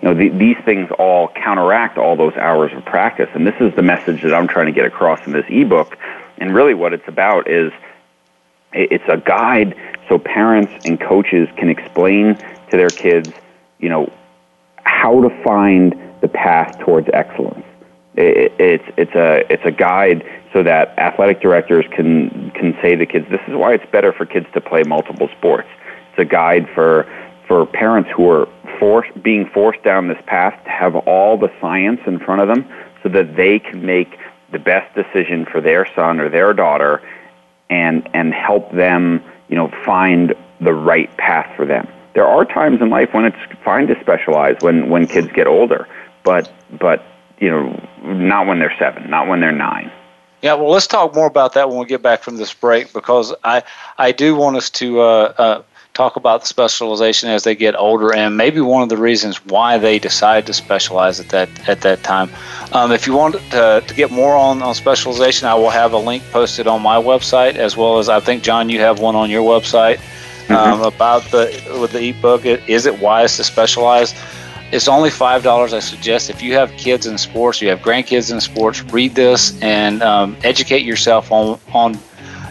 [0.02, 3.28] you know, the, these things all counteract all those hours of practice.
[3.34, 5.98] And this is the message that I'm trying to get across in this ebook.
[6.38, 7.72] And really, what it's about is
[8.72, 9.74] it's a guide
[10.08, 13.30] so parents and coaches can explain to their kids,
[13.78, 14.12] you know,
[14.84, 17.64] how to find the path towards excellence.
[18.14, 23.06] It, it's it's a it's a guide so that athletic directors can can say to
[23.06, 25.68] kids, this is why it's better for kids to play multiple sports.
[26.10, 27.06] It's a guide for
[27.48, 28.46] for parents who are
[28.78, 32.68] forced, being forced down this path to have all the science in front of them
[33.02, 34.18] so that they can make
[34.52, 37.02] the best decision for their son or their daughter
[37.70, 41.88] and, and help them, you know, find the right path for them.
[42.14, 45.88] There are times in life when it's fine to specialize when, when kids get older,
[46.24, 47.02] but, but,
[47.38, 49.90] you know, not when they're seven, not when they're nine.
[50.42, 53.34] Yeah, well, let's talk more about that when we get back from this break because
[53.42, 53.64] I
[53.98, 55.62] I do want us to uh, uh,
[55.98, 59.76] talk about the specialization as they get older and maybe one of the reasons why
[59.76, 62.30] they decide to specialize at that at that time.
[62.72, 65.98] Um, if you want to, to get more on, on specialization, I will have a
[65.98, 69.28] link posted on my website as well as I think John, you have one on
[69.28, 70.52] your website mm-hmm.
[70.52, 71.42] um, about the
[71.80, 72.46] with the ebook.
[72.46, 74.14] Is it wise to specialize?
[74.70, 75.72] It's only five dollars.
[75.72, 79.61] I suggest if you have kids in sports, you have grandkids in sports, read this
[79.62, 81.98] and um, educate yourself on on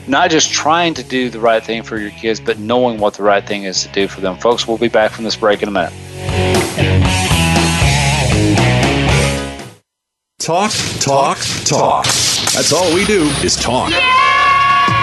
[0.07, 3.23] not just trying to do the right thing for your kids, but knowing what the
[3.23, 4.37] right thing is to do for them.
[4.37, 5.93] Folks, we'll be back from this break in a minute.
[10.39, 12.05] Talk, talk, talk.
[12.05, 13.91] That's all we do is talk.
[13.91, 14.06] Yeah!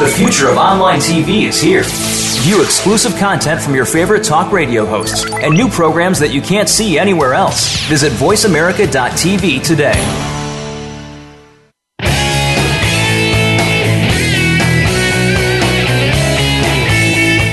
[0.00, 1.82] The future of online TV is here.
[2.42, 6.70] View exclusive content from your favorite talk radio hosts and new programs that you can't
[6.70, 7.76] see anywhere else.
[7.86, 10.00] Visit VoiceAmerica.tv today.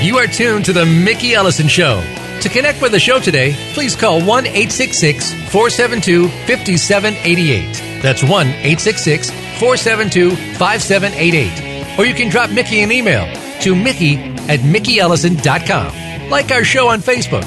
[0.02, 2.02] You are tuned to The Mickey Ellison Show.
[2.40, 8.00] To connect with the show today, please call 1 866 472 5788.
[8.00, 13.26] That's 1 866 472 5788 or you can drop Mickey an email
[13.60, 14.16] to Mickey
[14.48, 16.30] at MickeyEllison.com.
[16.30, 17.44] Like our show on Facebook.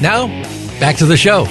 [0.00, 0.28] Now,
[0.78, 1.44] back to the show.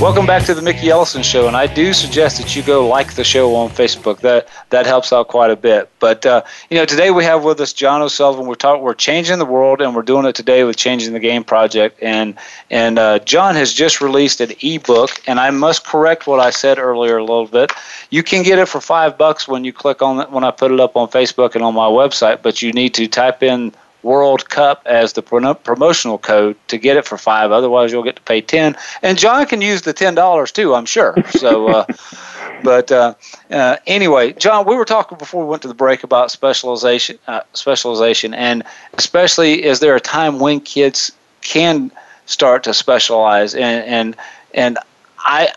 [0.00, 3.16] Welcome back to the Mickey Ellison Show, and I do suggest that you go like
[3.16, 4.20] the show on Facebook.
[4.20, 5.90] That that helps out quite a bit.
[5.98, 8.46] But uh, you know, today we have with us John O'Sullivan.
[8.46, 11.44] We're talking, we're changing the world, and we're doing it today with Changing the Game
[11.44, 12.02] project.
[12.02, 12.34] And
[12.70, 16.78] and uh, John has just released an ebook, and I must correct what I said
[16.78, 17.70] earlier a little bit.
[18.08, 20.80] You can get it for five bucks when you click on when I put it
[20.80, 24.82] up on Facebook and on my website, but you need to type in World Cup
[24.86, 27.52] as the promotional code to get it for five.
[27.52, 28.76] Otherwise, you'll get to pay ten.
[29.02, 31.16] And John can use the ten dollars too, I'm sure.
[31.30, 31.86] So, uh,
[32.64, 33.14] but uh,
[33.50, 37.42] uh, anyway, John, we were talking before we went to the break about specialization, uh,
[37.52, 41.90] specialization, and especially is there a time when kids can
[42.26, 43.54] start to specialize?
[43.54, 44.16] And and
[44.54, 44.78] and
[45.18, 45.52] I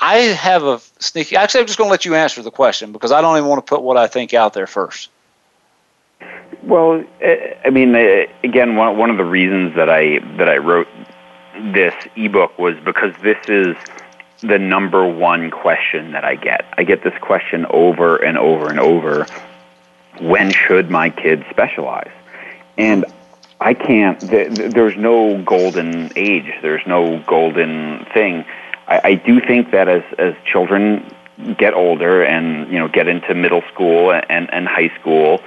[0.00, 1.36] I have a sneaky.
[1.36, 3.64] Actually, I'm just going to let you answer the question because I don't even want
[3.64, 5.10] to put what I think out there first.
[6.62, 10.88] Well, eh, I mean, eh, again, one of the reasons that I that I wrote
[11.72, 13.76] this ebook was because this is
[14.40, 16.64] the number one question that I get.
[16.76, 19.26] I get this question over and over and over.
[20.20, 22.10] When should my kids specialize?
[22.76, 23.04] And
[23.60, 24.20] I can't.
[24.20, 26.52] There's no golden age.
[26.62, 28.44] There's no golden thing.
[28.86, 31.14] I, I do think that as as children
[31.56, 35.40] get older and you know get into middle school and and high school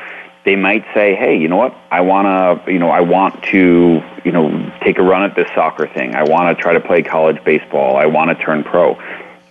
[0.43, 1.75] they might say, "Hey, you know what?
[1.91, 5.47] I want to, you know, I want to, you know, take a run at this
[5.53, 6.15] soccer thing.
[6.15, 7.97] I want to try to play college baseball.
[7.97, 8.97] I want to turn pro."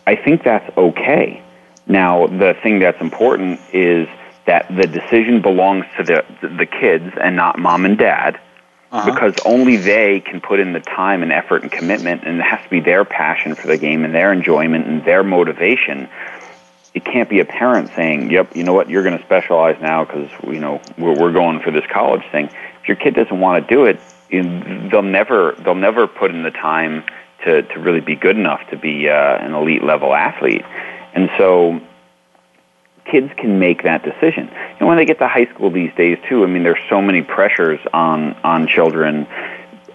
[0.07, 1.43] I think that's okay.
[1.87, 4.09] Now, the thing that's important is
[4.47, 8.41] that the decision belongs to the the kids and not mom and dad.
[8.93, 9.09] Uh-huh.
[9.09, 12.61] Because only they can put in the time and effort and commitment, and it has
[12.65, 16.09] to be their passion for the game and their enjoyment and their motivation
[16.95, 20.05] it can't be a parent saying, "Yep, you know what, you're going to specialize now
[20.05, 22.47] because you know we're, we're going for this college thing."
[22.83, 24.01] If your kid doesn't want to do it,
[24.31, 27.05] they'll never they'll never put in the time
[27.45, 30.65] to to really be good enough to be uh, an elite level athlete.
[31.15, 31.81] And so,
[33.05, 34.49] kids can make that decision.
[34.79, 37.23] And when they get to high school these days, too, I mean, there's so many
[37.23, 39.27] pressures on on children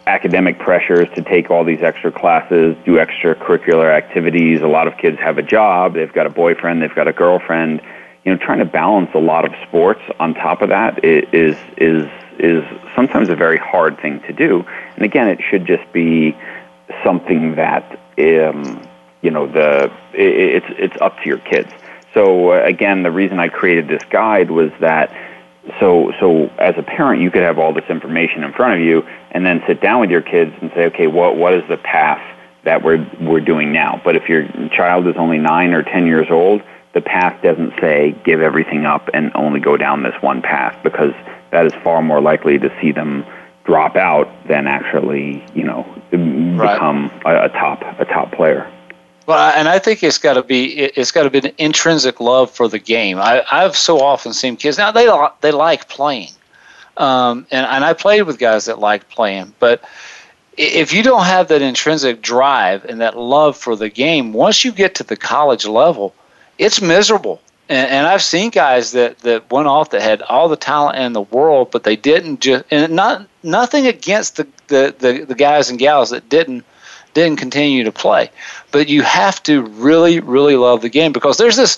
[0.07, 4.61] academic pressures to take all these extra classes, do extracurricular activities.
[4.61, 7.81] A lot of kids have a job, they've got a boyfriend, they've got a girlfriend.
[8.23, 12.07] You know, trying to balance a lot of sports on top of that is is
[12.39, 12.63] is
[12.95, 14.65] sometimes a very hard thing to do.
[14.95, 16.35] And again, it should just be
[17.03, 18.81] something that um,
[19.21, 21.69] you know the it, it's it's up to your kids.
[22.15, 25.11] So uh, again, the reason I created this guide was that
[25.79, 29.05] so so as a parent you could have all this information in front of you
[29.31, 32.21] and then sit down with your kids and say okay what what is the path
[32.63, 36.27] that we're we're doing now but if your child is only 9 or 10 years
[36.29, 36.61] old
[36.93, 41.13] the path doesn't say give everything up and only go down this one path because
[41.51, 43.25] that is far more likely to see them
[43.65, 46.57] drop out than actually you know become
[47.25, 47.41] right.
[47.41, 48.71] a, a top a top player
[49.25, 52.51] well, and I think it's got to be it's got to be an intrinsic love
[52.51, 53.17] for the game.
[53.17, 55.09] I, I've so often seen kids now they
[55.41, 56.31] they like playing,
[56.97, 59.83] um, and and I played with guys that like playing, but
[60.57, 64.71] if you don't have that intrinsic drive and that love for the game, once you
[64.71, 66.15] get to the college level,
[66.57, 67.41] it's miserable.
[67.67, 71.13] And, and I've seen guys that, that went off that had all the talent in
[71.13, 75.69] the world, but they didn't just and not nothing against the, the, the, the guys
[75.69, 76.63] and gals that didn't
[77.15, 78.29] didn't continue to play.
[78.71, 81.77] But you have to really, really love the game because there's this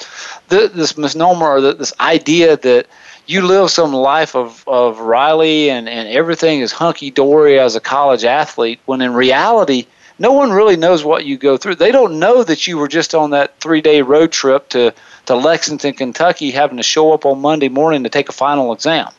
[0.49, 2.87] this misnomer or this idea that
[3.27, 7.81] you live some life of, of Riley and, and everything is hunky dory as a
[7.81, 9.85] college athlete when in reality
[10.17, 11.75] no one really knows what you go through.
[11.75, 14.93] They don't know that you were just on that three day road trip to,
[15.27, 19.11] to Lexington, Kentucky, having to show up on Monday morning to take a final exam.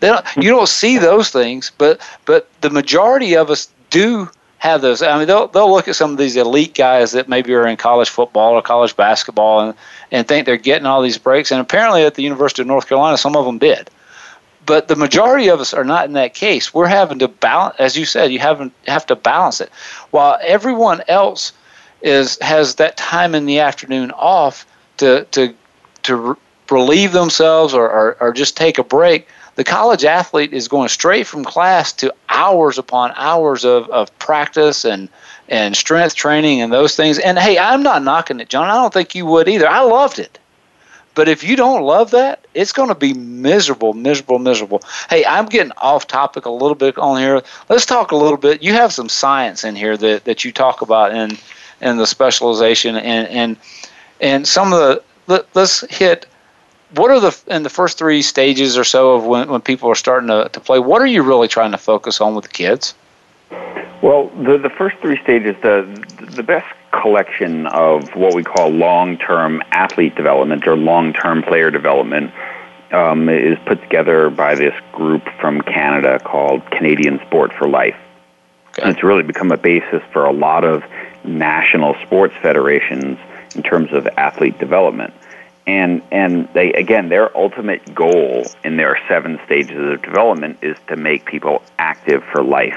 [0.00, 4.80] They don't, you don't see those things, but but the majority of us do have
[4.82, 5.02] those.
[5.02, 7.76] I mean, they'll they'll look at some of these elite guys that maybe are in
[7.76, 9.74] college football or college basketball and
[10.10, 11.50] and think they're getting all these breaks.
[11.50, 13.90] And apparently, at the University of North Carolina, some of them did.
[14.66, 16.74] But the majority of us are not in that case.
[16.74, 19.70] We're having to balance, as you said, you haven't have to balance it,
[20.10, 21.52] while everyone else
[22.02, 24.66] is has that time in the afternoon off
[24.98, 25.54] to to
[26.02, 26.36] to
[26.70, 29.26] relieve themselves or, or, or just take a break
[29.58, 34.84] the college athlete is going straight from class to hours upon hours of, of practice
[34.84, 35.08] and
[35.48, 37.18] and strength training and those things.
[37.18, 38.70] And hey, I'm not knocking it, John.
[38.70, 39.68] I don't think you would either.
[39.68, 40.38] I loved it.
[41.16, 44.80] But if you don't love that, it's going to be miserable, miserable, miserable.
[45.10, 47.42] Hey, I'm getting off topic a little bit on here.
[47.68, 48.62] Let's talk a little bit.
[48.62, 51.36] You have some science in here that, that you talk about in
[51.80, 53.56] in the specialization and and
[54.20, 56.26] and some of the let, let's hit
[56.94, 59.94] what are the in the first three stages or so of when, when people are
[59.94, 62.94] starting to, to play what are you really trying to focus on with the kids
[64.02, 69.62] well the the first three stages the the best collection of what we call long-term
[69.72, 72.32] athlete development or long-term player development
[72.92, 77.96] um, is put together by this group from Canada called Canadian Sport for Life.
[78.70, 78.82] Okay.
[78.82, 80.82] And it's really become a basis for a lot of
[81.24, 83.18] national sports federations
[83.54, 85.12] in terms of athlete development.
[85.68, 90.96] And and they again their ultimate goal in their seven stages of development is to
[90.96, 92.72] make people active for life.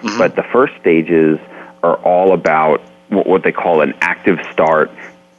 [0.00, 0.16] Mm-hmm.
[0.16, 1.38] But the first stages
[1.82, 2.80] are all about
[3.10, 4.90] what they call an active start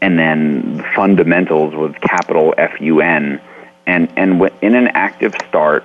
[0.02, 3.42] and then fundamentals with capital F U N
[3.88, 5.84] and and in an active start,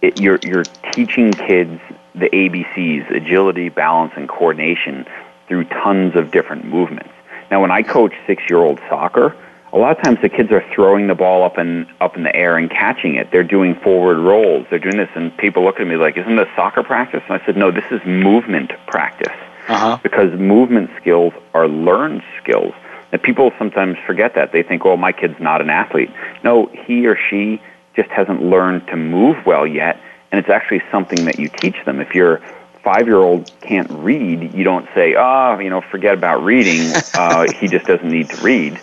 [0.00, 1.78] it, you're you're teaching kids
[2.14, 5.06] the ABCs: agility, balance, and coordination
[5.46, 7.10] through tons of different movements.
[7.50, 9.36] Now, when I coach six-year-old soccer,
[9.72, 12.34] a lot of times the kids are throwing the ball up in up in the
[12.34, 13.30] air and catching it.
[13.30, 14.66] They're doing forward rolls.
[14.68, 17.46] They're doing this, and people look at me like, "Isn't this soccer practice?" And I
[17.46, 19.32] said, "No, this is movement practice."
[19.68, 19.98] Uh-huh.
[20.02, 22.74] Because movement skills are learned skills.
[23.12, 24.52] And people sometimes forget that.
[24.52, 26.10] They think, oh, my kid's not an athlete.
[26.42, 27.60] No, he or she
[27.94, 30.00] just hasn't learned to move well yet,
[30.30, 32.00] and it's actually something that you teach them.
[32.00, 32.40] If your
[32.82, 36.92] five year old can't read, you don't say, oh, you know, forget about reading.
[37.14, 38.80] Uh, he just doesn't need to read.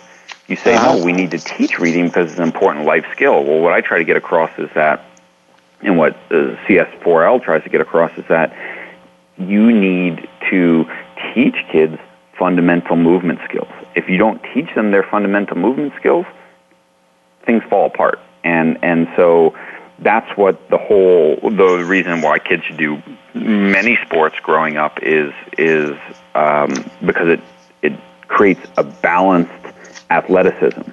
[0.50, 0.96] You say, uh-huh.
[0.96, 3.44] no, we need to teach reading because it's an important life skill.
[3.44, 5.04] Well, what I try to get across is that,
[5.80, 8.52] and what uh, CS4L tries to get across is that
[9.38, 10.90] you need to
[11.32, 11.96] teach kids
[12.36, 13.68] fundamental movement skills.
[13.94, 16.26] If you don't teach them their fundamental movement skills,
[17.46, 18.18] things fall apart.
[18.42, 19.54] And and so
[20.00, 23.00] that's what the whole the reason why kids should do
[23.34, 25.96] many sports growing up is is
[26.34, 27.40] um, because it
[27.82, 27.92] it
[28.26, 29.59] creates a balanced
[30.10, 30.90] athleticism.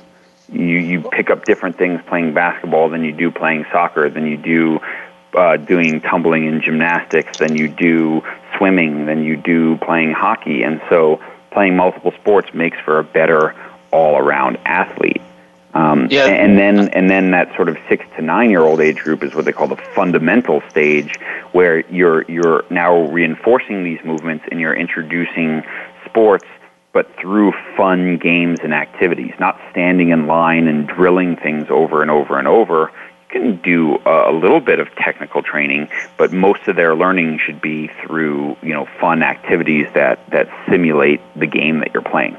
[0.51, 4.37] You you pick up different things playing basketball than you do playing soccer than you
[4.37, 4.79] do
[5.35, 8.23] uh, doing tumbling and gymnastics than you do
[8.57, 13.55] swimming than you do playing hockey, and so playing multiple sports makes for a better
[13.91, 15.21] all-around athlete.
[15.73, 16.25] Um, yeah.
[16.25, 19.51] And then, and then that sort of six to nine-year-old age group is what they
[19.51, 21.15] call the fundamental stage,
[21.51, 25.63] where you're you're now reinforcing these movements and you're introducing
[26.05, 26.45] sports,
[26.93, 32.09] but through fun games and activities, not standing in line and drilling things over and
[32.09, 32.91] over and over
[33.33, 37.61] You can do a, little bit of technical training, but most of their learning should
[37.61, 42.37] be through you know fun activities that that simulate the game that you're playing.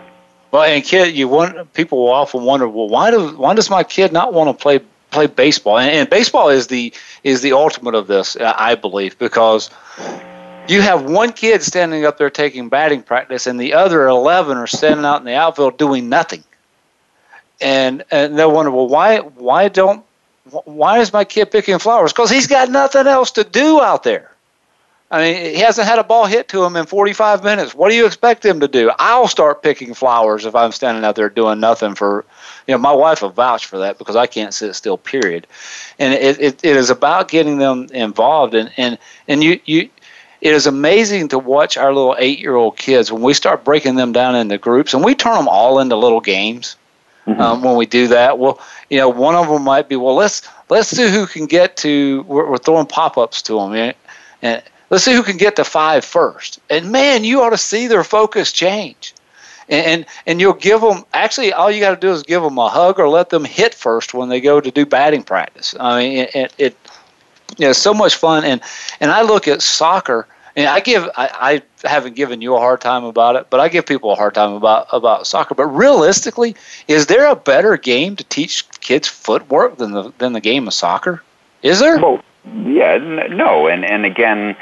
[0.50, 3.84] Well, and kid, you want people will often wonder, well, why does why does my
[3.84, 4.80] kid not want to play
[5.10, 5.78] play baseball?
[5.78, 6.92] And, and baseball is the
[7.22, 9.70] is the ultimate of this, I believe, because
[10.68, 14.66] you have one kid standing up there taking batting practice, and the other eleven are
[14.66, 16.44] standing out in the outfield doing nothing.
[17.60, 20.04] And and they wonder, well, why why don't
[20.64, 22.12] why is my kid picking flowers?
[22.12, 24.30] Because he's got nothing else to do out there.
[25.10, 27.74] I mean, he hasn't had a ball hit to him in 45 minutes.
[27.74, 28.90] What do you expect him to do?
[28.98, 32.26] I'll start picking flowers if I'm standing out there doing nothing for,
[32.66, 35.46] you know, my wife will vouch for that because I can't sit still, period.
[35.98, 38.54] And it, it, it is about getting them involved.
[38.54, 39.88] And, and, and you, you,
[40.40, 43.96] it is amazing to watch our little eight year old kids when we start breaking
[43.96, 46.76] them down into groups and we turn them all into little games
[47.26, 47.40] mm-hmm.
[47.40, 48.38] um, when we do that.
[48.38, 48.60] Well,
[48.90, 52.22] you know, one of them might be, well, let's let's see who can get to.
[52.22, 53.94] We're, we're throwing pop ups to them, and,
[54.42, 56.60] and let's see who can get to five first.
[56.70, 59.14] And man, you ought to see their focus change.
[59.70, 62.56] And, and, and you'll give them actually all you got to do is give them
[62.56, 65.74] a hug or let them hit first when they go to do batting practice.
[65.78, 66.76] I mean, it, it, it
[67.58, 68.44] you know, so much fun.
[68.44, 68.60] And
[69.00, 72.80] and I look at soccer and I give I, I haven't given you a hard
[72.80, 75.54] time about it, but I give people a hard time about about soccer.
[75.54, 76.56] But realistically,
[76.88, 80.74] is there a better game to teach kids footwork than the than the game of
[80.74, 81.22] soccer?
[81.62, 81.98] Is there?
[81.98, 82.22] Well,
[82.64, 84.56] yeah, no, and and again,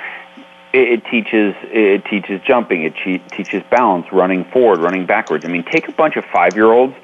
[0.72, 2.94] it, it teaches it teaches jumping, it
[3.30, 5.44] teaches balance, running forward, running backwards.
[5.44, 6.94] I mean, take a bunch of five year olds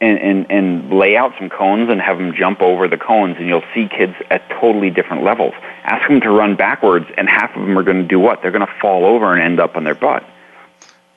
[0.00, 3.46] and, and, and lay out some cones and have them jump over the cones, and
[3.48, 5.54] you'll see kids at totally different levels.
[5.84, 8.42] Ask them to run backwards, and half of them are going to do what?
[8.42, 10.24] They're going to fall over and end up on their butt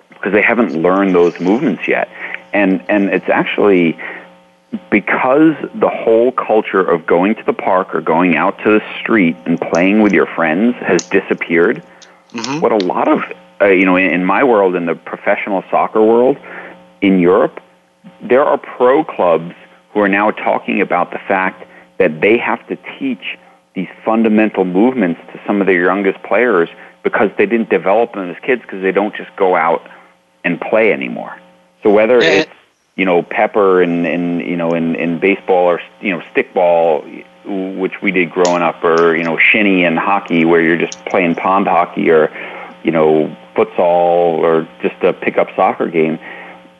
[0.09, 2.09] because they haven't learned those movements yet.
[2.53, 3.97] And, and it's actually
[4.91, 9.35] because the whole culture of going to the park or going out to the street
[9.45, 11.83] and playing with your friends has disappeared.
[12.31, 12.59] Mm-hmm.
[12.59, 13.23] What a lot of,
[13.61, 16.37] uh, you know, in, in my world, in the professional soccer world,
[17.01, 17.61] in Europe,
[18.21, 19.53] there are pro clubs
[19.93, 21.65] who are now talking about the fact
[21.97, 23.37] that they have to teach
[23.75, 26.69] these fundamental movements to some of their youngest players
[27.03, 29.87] because they didn't develop them as kids because they don't just go out
[30.43, 31.39] and play anymore.
[31.83, 32.51] So whether it's
[32.95, 37.25] you know pepper and and you know in in baseball or you know stickball,
[37.79, 41.35] which we did growing up, or you know shinny and hockey where you're just playing
[41.35, 42.29] pond hockey, or
[42.83, 46.19] you know futsal or just a pickup soccer game,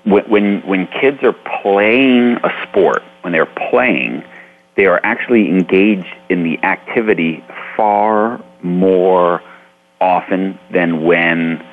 [0.10, 4.24] when, when, when kids are playing a sport, when they're playing,
[4.76, 7.44] they are actually engaged in the activity
[7.76, 9.42] far more
[10.02, 11.66] often than when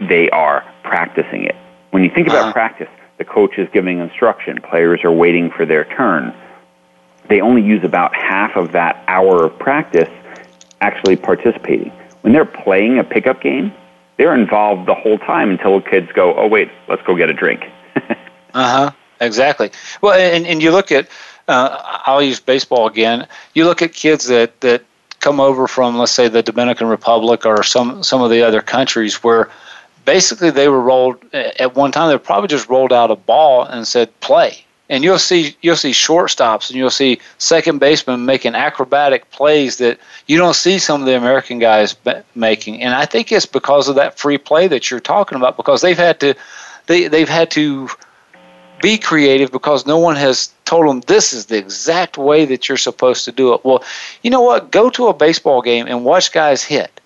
[0.00, 1.56] they are practicing it.
[1.90, 2.52] When you think about uh-huh.
[2.52, 2.88] practice,
[3.18, 6.34] the coach is giving instruction, players are waiting for their turn.
[7.28, 10.08] They only use about half of that hour of practice
[10.80, 11.92] actually participating.
[12.22, 13.72] When they're playing a pickup game,
[14.16, 17.64] they're involved the whole time until kids go, oh, wait, let's go get a drink.
[18.54, 18.90] Uh huh.
[19.20, 19.70] Exactly.
[20.00, 21.08] Well, and, and you look at,
[21.46, 23.28] uh, I'll use baseball again.
[23.54, 24.82] You look at kids that, that
[25.20, 29.22] come over from, let's say, the Dominican Republic or some, some of the other countries
[29.22, 29.48] where
[30.04, 32.10] basically they were rolled at one time.
[32.10, 35.92] They probably just rolled out a ball and said play, and you'll see you'll see
[35.92, 41.06] shortstops and you'll see second basemen making acrobatic plays that you don't see some of
[41.06, 41.94] the American guys
[42.34, 42.82] making.
[42.82, 45.96] And I think it's because of that free play that you're talking about because they've
[45.96, 46.34] had to
[46.86, 47.88] they they've had to
[48.82, 52.76] be creative because no one has told them this is the exact way that you're
[52.76, 53.64] supposed to do it.
[53.64, 53.82] Well,
[54.22, 54.70] you know what?
[54.70, 57.00] Go to a baseball game and watch guys hit,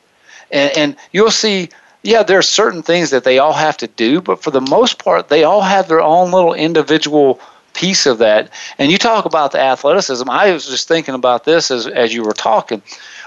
[0.51, 1.69] and, and you'll see
[2.03, 5.03] yeah, there are certain things that they all have to do, but for the most
[5.03, 7.41] part, they all have their own little individual
[7.75, 8.51] piece of that.
[8.79, 10.29] And you talk about the athleticism.
[10.31, 12.81] I was just thinking about this as, as you were talking.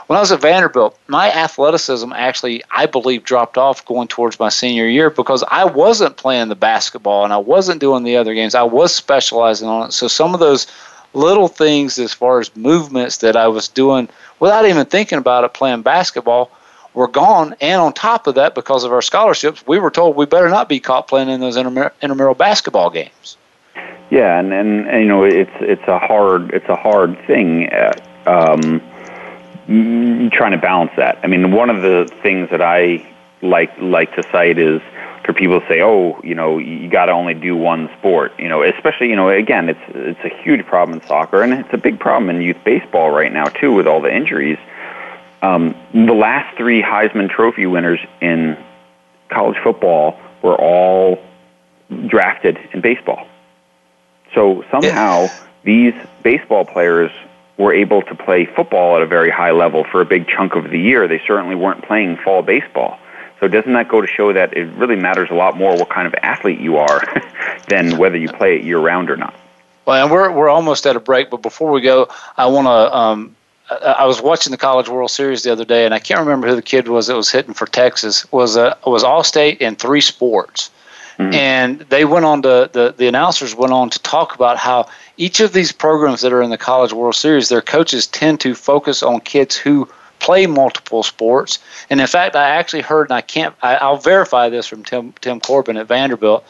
[0.09, 4.49] When I was at Vanderbilt, my athleticism actually, I believe, dropped off going towards my
[4.49, 8.55] senior year because I wasn't playing the basketball and I wasn't doing the other games.
[8.55, 9.91] I was specializing on it.
[9.91, 10.65] So some of those
[11.13, 15.53] little things as far as movements that I was doing without even thinking about it
[15.53, 16.49] playing basketball
[16.95, 17.55] were gone.
[17.61, 20.67] And on top of that, because of our scholarships, we were told we better not
[20.67, 23.37] be caught playing in those intramural basketball games.
[24.09, 27.71] Yeah, and, and, and you know it's it's a hard it's a hard thing.
[27.71, 27.93] Uh,
[28.25, 28.81] um,
[29.69, 31.19] trying to balance that.
[31.23, 33.05] I mean, one of the things that I
[33.41, 34.81] like like to cite is
[35.23, 38.49] for people to say, "Oh, you know, you got to only do one sport." You
[38.49, 41.77] know, especially you know, again, it's it's a huge problem in soccer, and it's a
[41.77, 44.57] big problem in youth baseball right now too, with all the injuries.
[45.41, 48.57] Um, the last three Heisman Trophy winners in
[49.29, 51.19] college football were all
[52.07, 53.27] drafted in baseball.
[54.33, 55.27] So somehow
[55.63, 55.93] these
[56.23, 57.11] baseball players
[57.59, 60.71] were able to play football at a very high level for a big chunk of
[60.71, 61.07] the year.
[61.07, 62.97] They certainly weren't playing fall baseball.
[63.39, 66.07] So doesn't that go to show that it really matters a lot more what kind
[66.07, 67.01] of athlete you are
[67.67, 69.35] than whether you play it year round or not?
[69.85, 72.07] Well, and we're we're almost at a break, but before we go,
[72.37, 73.35] I want to um,
[73.69, 76.55] I was watching the College World Series the other day, and I can't remember who
[76.55, 78.29] the kid was that was hitting for Texas.
[78.31, 80.69] was a was all state in three sports,
[81.19, 81.33] mm-hmm.
[81.33, 85.39] and they went on to the the announcers went on to talk about how each
[85.39, 89.03] of these programs that are in the College World Series, their coaches tend to focus
[89.03, 89.87] on kids who
[90.19, 91.59] play multiple sports.
[91.89, 95.13] And in fact, I actually heard, and I can't, I, will verify this from Tim
[95.21, 96.45] Tim Corbin at Vanderbilt,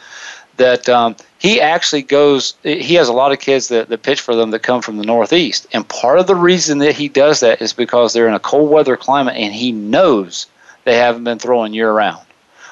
[0.59, 4.35] that um, he actually goes he has a lot of kids that, that pitch for
[4.35, 7.61] them that come from the northeast and part of the reason that he does that
[7.61, 10.45] is because they're in a cold weather climate and he knows
[10.83, 12.23] they haven't been throwing year round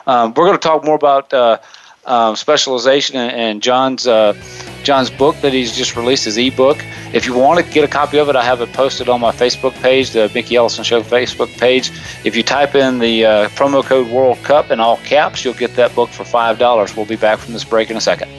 [0.06, 1.58] um, we're going to talk more about uh,
[2.08, 4.34] um, specialization and, John's uh,
[4.84, 6.84] John's book that he's just released his ebook.
[7.14, 9.32] If you want to get a copy of it, I have it posted on my
[9.32, 11.91] Facebook page, the Mickey Ellison Show Facebook page.
[12.24, 15.76] If you type in the uh, promo code World Cup in all caps, you'll get
[15.76, 16.95] that book for five dollars.
[16.95, 18.32] We'll be back from this break in a second.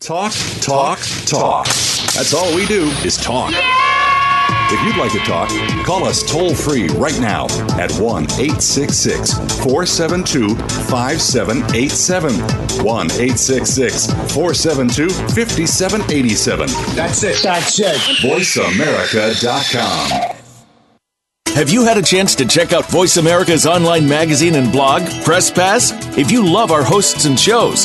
[0.00, 1.66] Talk, talk, talk.
[1.66, 3.52] That's all we do is talk.
[3.52, 3.81] Yeah!
[4.74, 5.50] If you'd like to talk,
[5.84, 7.44] call us toll free right now
[7.78, 12.32] at 1 866 472 5787.
[12.82, 16.68] 1 866 472 5787.
[16.96, 17.42] That's it.
[17.42, 17.98] That's it.
[18.22, 20.38] VoiceAmerica.com.
[21.54, 25.50] Have you had a chance to check out Voice America's online magazine and blog, Press
[25.50, 25.92] Pass?
[26.16, 27.84] If you love our hosts and shows,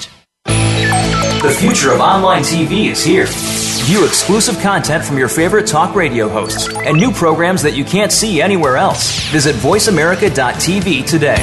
[1.41, 3.25] The future of online TV is here.
[3.87, 8.11] View exclusive content from your favorite talk radio hosts and new programs that you can't
[8.11, 9.27] see anywhere else.
[9.31, 11.41] Visit VoiceAmerica.tv today.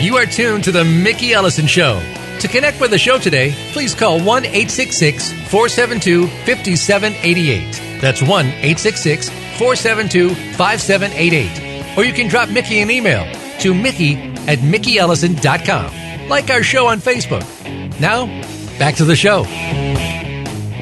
[0.00, 2.00] You are tuned to The Mickey Ellison Show.
[2.38, 8.00] To connect with the show today, please call 1 866 472 5788.
[8.00, 11.65] That's 1 866 472 5788.
[11.96, 13.24] Or you can drop Mickey an email
[13.60, 14.16] to Mickey
[14.46, 16.28] at MickeyEllison.com.
[16.28, 17.44] Like our show on Facebook.
[18.00, 18.26] Now,
[18.78, 19.44] back to the show.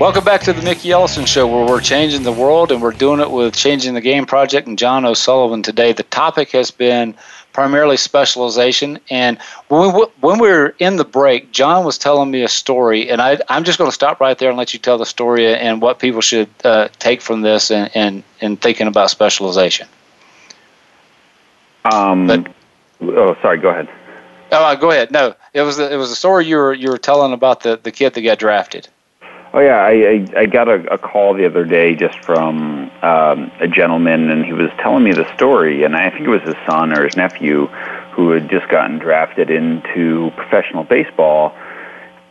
[0.00, 3.20] Welcome back to the Mickey Ellison Show, where we're changing the world and we're doing
[3.20, 5.92] it with Changing the Game Project and John O'Sullivan today.
[5.92, 7.14] The topic has been
[7.52, 8.98] primarily specialization.
[9.08, 9.38] And
[9.68, 13.22] when we, when we were in the break, John was telling me a story, and
[13.22, 15.80] I, I'm just going to stop right there and let you tell the story and
[15.80, 19.86] what people should uh, take from this and, and, and thinking about specialization.
[21.84, 22.52] Um, but,
[23.02, 23.58] oh, sorry.
[23.58, 23.88] Go ahead.
[24.52, 25.10] Oh, go ahead.
[25.10, 27.90] No, it was it was a story you were you were telling about the, the
[27.90, 28.88] kid that got drafted.
[29.52, 33.50] Oh yeah, I I, I got a, a call the other day just from um,
[33.60, 36.56] a gentleman, and he was telling me the story, and I think it was his
[36.68, 37.66] son or his nephew
[38.12, 41.54] who had just gotten drafted into professional baseball,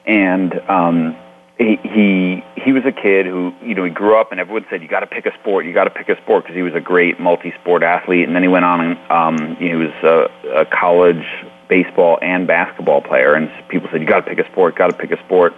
[0.06, 1.16] and um,
[1.58, 4.82] he he he was a kid who you know he grew up, and everyone said
[4.82, 6.74] you got to pick a sport, you got to pick a sport because he was
[6.74, 10.66] a great multi-sport athlete, and then he went on and um, he was a, a
[10.66, 11.26] college
[11.68, 14.98] baseball and basketball player, and people said you got to pick a sport, got to
[14.98, 15.54] pick a sport.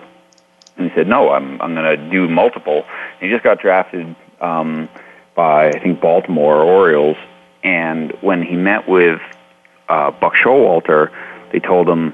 [0.78, 4.16] And he said, "No, I'm I'm going to do multiple." And he just got drafted
[4.42, 4.90] um,
[5.34, 7.18] by I think Baltimore Orioles,
[7.64, 9.22] and when he met with
[9.88, 11.12] uh, Buck Showalter,
[11.52, 12.14] they told him,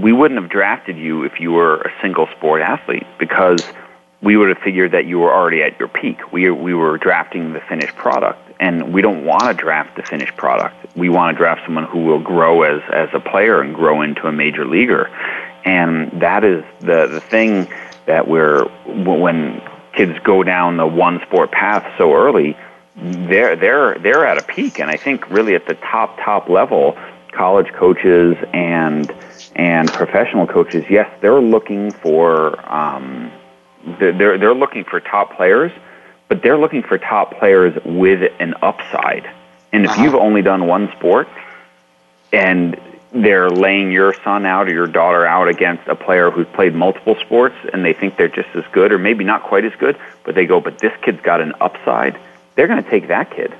[0.00, 3.60] "We wouldn't have drafted you if you were a single sport athlete because."
[4.20, 6.32] We would have figured that you were already at your peak.
[6.32, 10.36] We we were drafting the finished product, and we don't want to draft the finished
[10.36, 10.74] product.
[10.96, 14.26] We want to draft someone who will grow as as a player and grow into
[14.26, 15.08] a major leaguer
[15.64, 17.68] and that is the the thing
[18.06, 19.60] that we're when
[19.92, 22.56] kids go down the one sport path so early
[22.96, 26.96] they're they're they're at a peak and I think really at the top top level
[27.32, 29.12] college coaches and
[29.58, 33.30] and professional coaches yes they're looking for um,
[33.98, 35.72] they're they're looking for top players
[36.28, 39.30] but they're looking for top players with an upside
[39.72, 40.02] and if uh-huh.
[40.02, 41.28] you've only done one sport
[42.32, 42.80] and
[43.12, 47.16] they're laying your son out or your daughter out against a player who's played multiple
[47.16, 50.34] sports and they think they're just as good or maybe not quite as good, but
[50.34, 52.18] they go, but this kid's got an upside,
[52.54, 53.54] they're going to take that kid.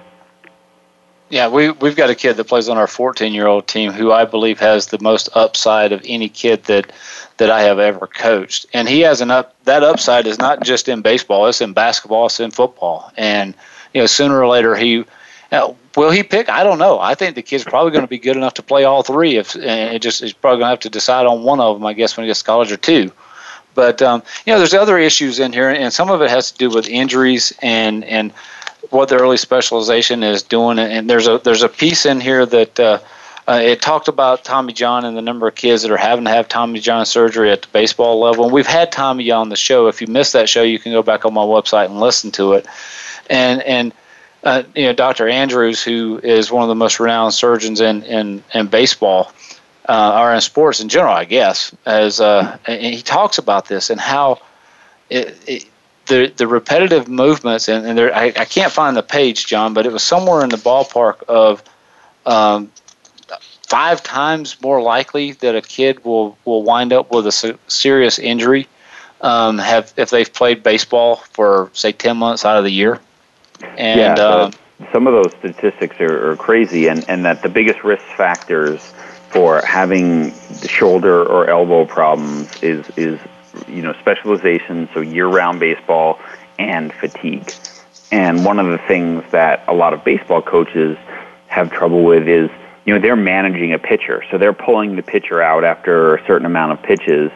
[1.30, 4.12] Yeah, we we've got a kid that plays on our 14 year old team who
[4.12, 6.92] I believe has the most upside of any kid that
[7.36, 9.54] that I have ever coached, and he has an up.
[9.64, 13.54] That upside is not just in baseball; it's in basketball, it's in football, and
[13.92, 15.04] you know sooner or later he
[15.50, 16.48] now, will he pick?
[16.48, 16.98] I don't know.
[16.98, 19.36] I think the kid's probably going to be good enough to play all three.
[19.36, 21.86] If and it just he's probably going to have to decide on one of them,
[21.86, 23.10] I guess, when he gets college or two.
[23.74, 26.58] But um, you know, there's other issues in here, and some of it has to
[26.58, 28.32] do with injuries and and
[28.90, 30.78] what the early specialization is doing.
[30.78, 32.80] And there's a there's a piece in here that.
[32.80, 32.98] Uh,
[33.46, 36.30] uh, it talked about Tommy John and the number of kids that are having to
[36.30, 38.44] have Tommy John surgery at the baseball level.
[38.44, 39.86] And we've had Tommy on the show.
[39.86, 42.52] If you missed that show, you can go back on my website and listen to
[42.52, 42.66] it.
[43.30, 43.94] And and
[44.44, 45.28] uh, you know, Dr.
[45.28, 49.32] Andrews, who is one of the most renowned surgeons in in, in baseball
[49.88, 53.88] uh, or in sports in general, I guess, as uh, and he talks about this
[53.88, 54.40] and how
[55.08, 55.66] it,
[56.08, 59.86] the the repetitive movements and, and there, I, I can't find the page, John, but
[59.86, 61.62] it was somewhere in the ballpark of
[62.26, 62.70] um,
[63.66, 68.66] five times more likely that a kid will will wind up with a serious injury
[69.20, 73.00] um, have if they've played baseball for say ten months out of the year.
[73.76, 74.50] And yeah, uh,
[74.92, 78.80] some of those statistics are, are crazy, and, and that the biggest risk factors
[79.30, 80.32] for having
[80.62, 83.20] shoulder or elbow problems is is
[83.66, 86.18] you know specialization, so year-round baseball
[86.58, 87.50] and fatigue.
[88.10, 90.96] And one of the things that a lot of baseball coaches
[91.46, 92.50] have trouble with is
[92.84, 96.46] you know they're managing a pitcher, so they're pulling the pitcher out after a certain
[96.46, 97.30] amount of pitches.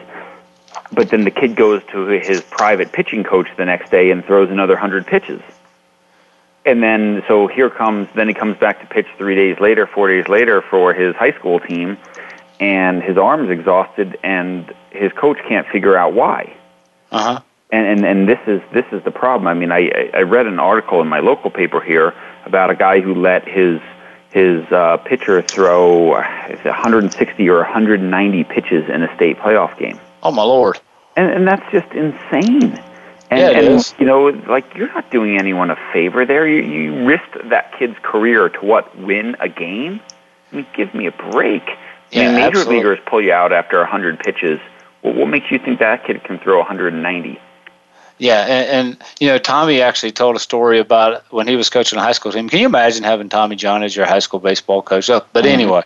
[0.91, 4.49] But then the kid goes to his private pitching coach the next day and throws
[4.49, 5.41] another hundred pitches
[6.65, 10.07] and then so here comes then he comes back to pitch three days later, four
[10.07, 11.97] days later for his high school team,
[12.63, 16.55] and his arm's exhausted, and his coach can't figure out why.
[17.11, 17.39] Uh huh.
[17.71, 19.47] And, and and this is this is the problem.
[19.47, 22.13] I mean, I I read an article in my local paper here
[22.45, 23.81] about a guy who let his
[24.31, 29.99] his uh, pitcher throw 160 or 190 pitches in a state playoff game.
[30.23, 30.79] Oh my lord!
[31.17, 32.79] And and that's just insane
[33.29, 33.93] And, yeah, it and is.
[33.99, 36.47] you know, like you're not doing anyone a favor there.
[36.47, 38.95] You, you risked that kid's career to what?
[38.97, 39.99] Win a game?
[40.51, 41.63] I mean, give me a break.
[42.13, 42.75] Yeah, major absolutely.
[42.77, 44.59] leaguers pull you out after 100 pitches.
[45.01, 47.39] Well, what makes you think that kid can throw 190?
[48.19, 51.97] Yeah, and, and you know, Tommy actually told a story about when he was coaching
[51.97, 52.47] a high school team.
[52.47, 55.09] Can you imagine having Tommy John as your high school baseball coach?
[55.09, 55.81] Oh, But anyway,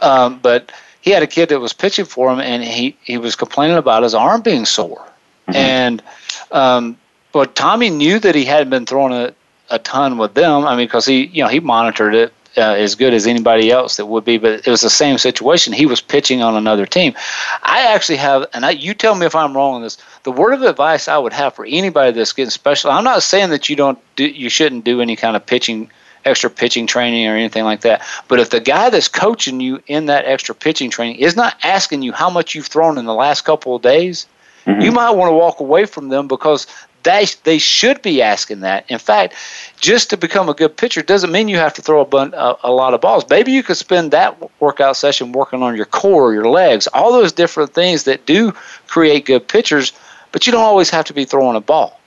[0.00, 3.36] um, but he had a kid that was pitching for him, and he he was
[3.36, 5.06] complaining about his arm being sore,
[5.46, 6.02] and
[6.50, 6.96] um,
[7.32, 9.34] but Tommy knew that he hadn't been throwing a,
[9.70, 10.64] a ton with them.
[10.64, 12.32] I mean, because he you know he monitored it.
[12.58, 15.74] Uh, as good as anybody else that would be, but it was the same situation.
[15.74, 17.14] He was pitching on another team.
[17.62, 19.98] I actually have, and I, you tell me if I'm wrong on this.
[20.22, 22.90] The word of advice I would have for anybody that's getting special.
[22.90, 25.90] I'm not saying that you don't do, you shouldn't do any kind of pitching,
[26.24, 28.00] extra pitching training or anything like that.
[28.26, 32.00] But if the guy that's coaching you in that extra pitching training is not asking
[32.00, 34.26] you how much you've thrown in the last couple of days,
[34.66, 36.66] you might want to walk away from them because
[37.06, 38.90] they they should be asking that.
[38.90, 39.34] In fact,
[39.80, 42.56] just to become a good pitcher doesn't mean you have to throw a, bun, a,
[42.64, 43.24] a lot of balls.
[43.30, 47.32] Maybe you could spend that workout session working on your core, your legs, all those
[47.32, 48.52] different things that do
[48.88, 49.92] create good pitchers.
[50.32, 51.98] But you don't always have to be throwing a ball.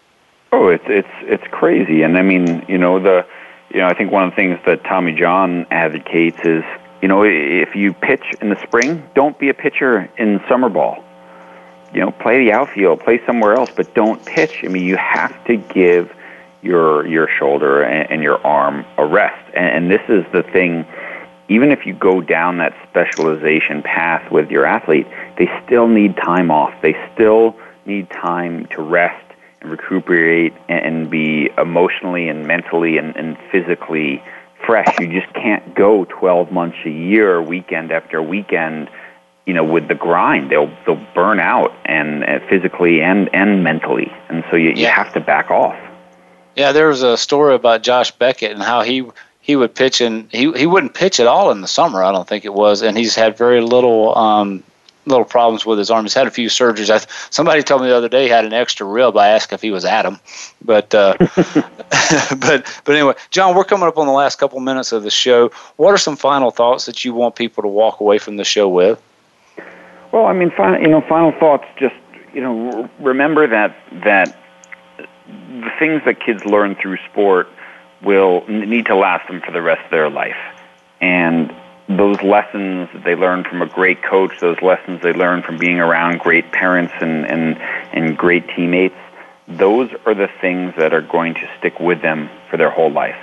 [0.51, 3.25] Oh, it's it's it's crazy, and I mean, you know, the,
[3.71, 6.63] you know, I think one of the things that Tommy John advocates is,
[7.01, 11.03] you know, if you pitch in the spring, don't be a pitcher in summer ball.
[11.93, 14.63] You know, play the outfield, play somewhere else, but don't pitch.
[14.63, 16.13] I mean, you have to give
[16.61, 20.85] your your shoulder and, and your arm a rest, and, and this is the thing.
[21.47, 26.51] Even if you go down that specialization path with your athlete, they still need time
[26.51, 26.73] off.
[26.83, 27.55] They still
[27.87, 29.25] need time to rest
[29.61, 34.23] and recuperate and be emotionally and mentally and, and physically
[34.65, 34.99] fresh.
[34.99, 38.89] You just can't go 12 months a year, weekend after weekend,
[39.49, 40.51] you know, with the grind.
[40.51, 44.91] They'll they'll burn out and uh, physically and and mentally, and so you, you Yeah.
[44.91, 45.75] have to back off.
[46.55, 49.03] Yeah, there was a story about Josh Beckett and how he
[49.41, 52.03] he would pitch and he he wouldn't pitch at all in the summer.
[52.03, 54.63] I don't think it was, and he's had very little um,
[55.07, 56.05] little problems with his arm.
[56.05, 56.91] He's had a few surgeries.
[56.91, 59.17] I, somebody told me the other day he had an extra rib.
[59.17, 60.19] I asked if he was Adam,
[60.63, 61.15] but uh,
[62.37, 65.49] but but anyway, John, we're coming up on the last couple minutes of the show.
[65.77, 68.69] What are some final thoughts that you want people to walk away from the show
[68.69, 69.01] with?
[70.11, 71.65] Well, I mean, final, you know, final thoughts.
[71.77, 71.95] Just
[72.33, 74.37] you know, remember that that
[75.27, 77.47] the things that kids learn through sport
[78.01, 80.37] will need to last them for the rest of their life,
[81.01, 81.53] and
[81.87, 85.79] those lessons that they learn from a great coach, those lessons they learn from being
[85.79, 87.57] around great parents and and
[87.93, 88.95] and great teammates,
[89.47, 93.19] those are the things that are going to stick with them for their whole life,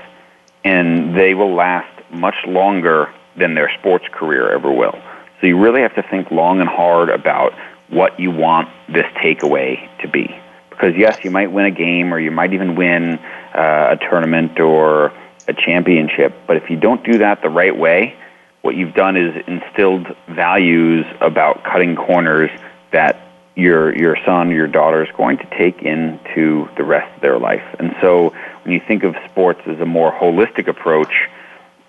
[0.64, 4.98] and they will last much longer than their sports career ever will.
[5.40, 7.52] So you really have to think long and hard about
[7.88, 10.38] what you want this takeaway to be.
[10.70, 13.18] Because yes, you might win a game or you might even win
[13.54, 15.12] uh, a tournament or
[15.48, 18.16] a championship, but if you don't do that the right way,
[18.62, 22.50] what you've done is instilled values about cutting corners
[22.90, 23.16] that
[23.54, 27.38] your your son or your daughter is going to take into the rest of their
[27.38, 27.64] life.
[27.78, 28.34] And so
[28.64, 31.28] when you think of sports as a more holistic approach,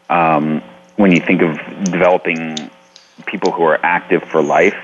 [0.09, 0.61] um,
[0.95, 2.55] when you think of developing
[3.28, 4.75] people who are active for life,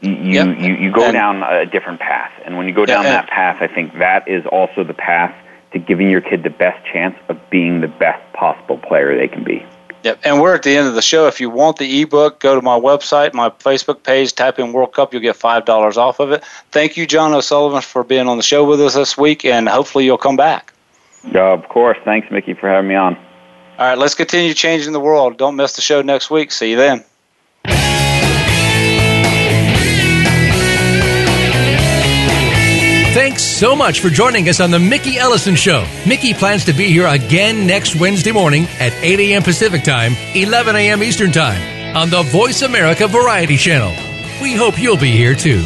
[0.00, 0.58] you Yep.
[0.60, 2.30] you, you go And- down a different path.
[2.44, 5.34] And when you go down Yeah, that path, I think that is also the path
[5.72, 9.42] to giving your kid the best chance of being the best possible player they can
[9.42, 9.64] be.
[10.04, 10.20] Yep.
[10.22, 11.26] And we're at the end of the show.
[11.26, 14.92] If you want the ebook, go to my website, my Facebook page, type in World
[14.92, 16.44] Cup, you'll get $5 off of it.
[16.70, 20.04] Thank you, John O'Sullivan, for being on the show with us this week, and hopefully
[20.04, 20.72] you'll come back.
[21.34, 21.98] Uh, of course.
[22.04, 23.16] Thanks, Mickey, for having me on.
[23.78, 25.36] All right, let's continue changing the world.
[25.38, 26.52] Don't miss the show next week.
[26.52, 27.02] See you then.
[33.16, 35.86] Thanks so much for joining us on the Mickey Ellison Show.
[36.06, 39.42] Mickey plans to be here again next Wednesday morning at 8 a.m.
[39.42, 41.02] Pacific Time, 11 a.m.
[41.02, 43.92] Eastern Time on the Voice America Variety Channel.
[44.42, 45.62] We hope you'll be here too.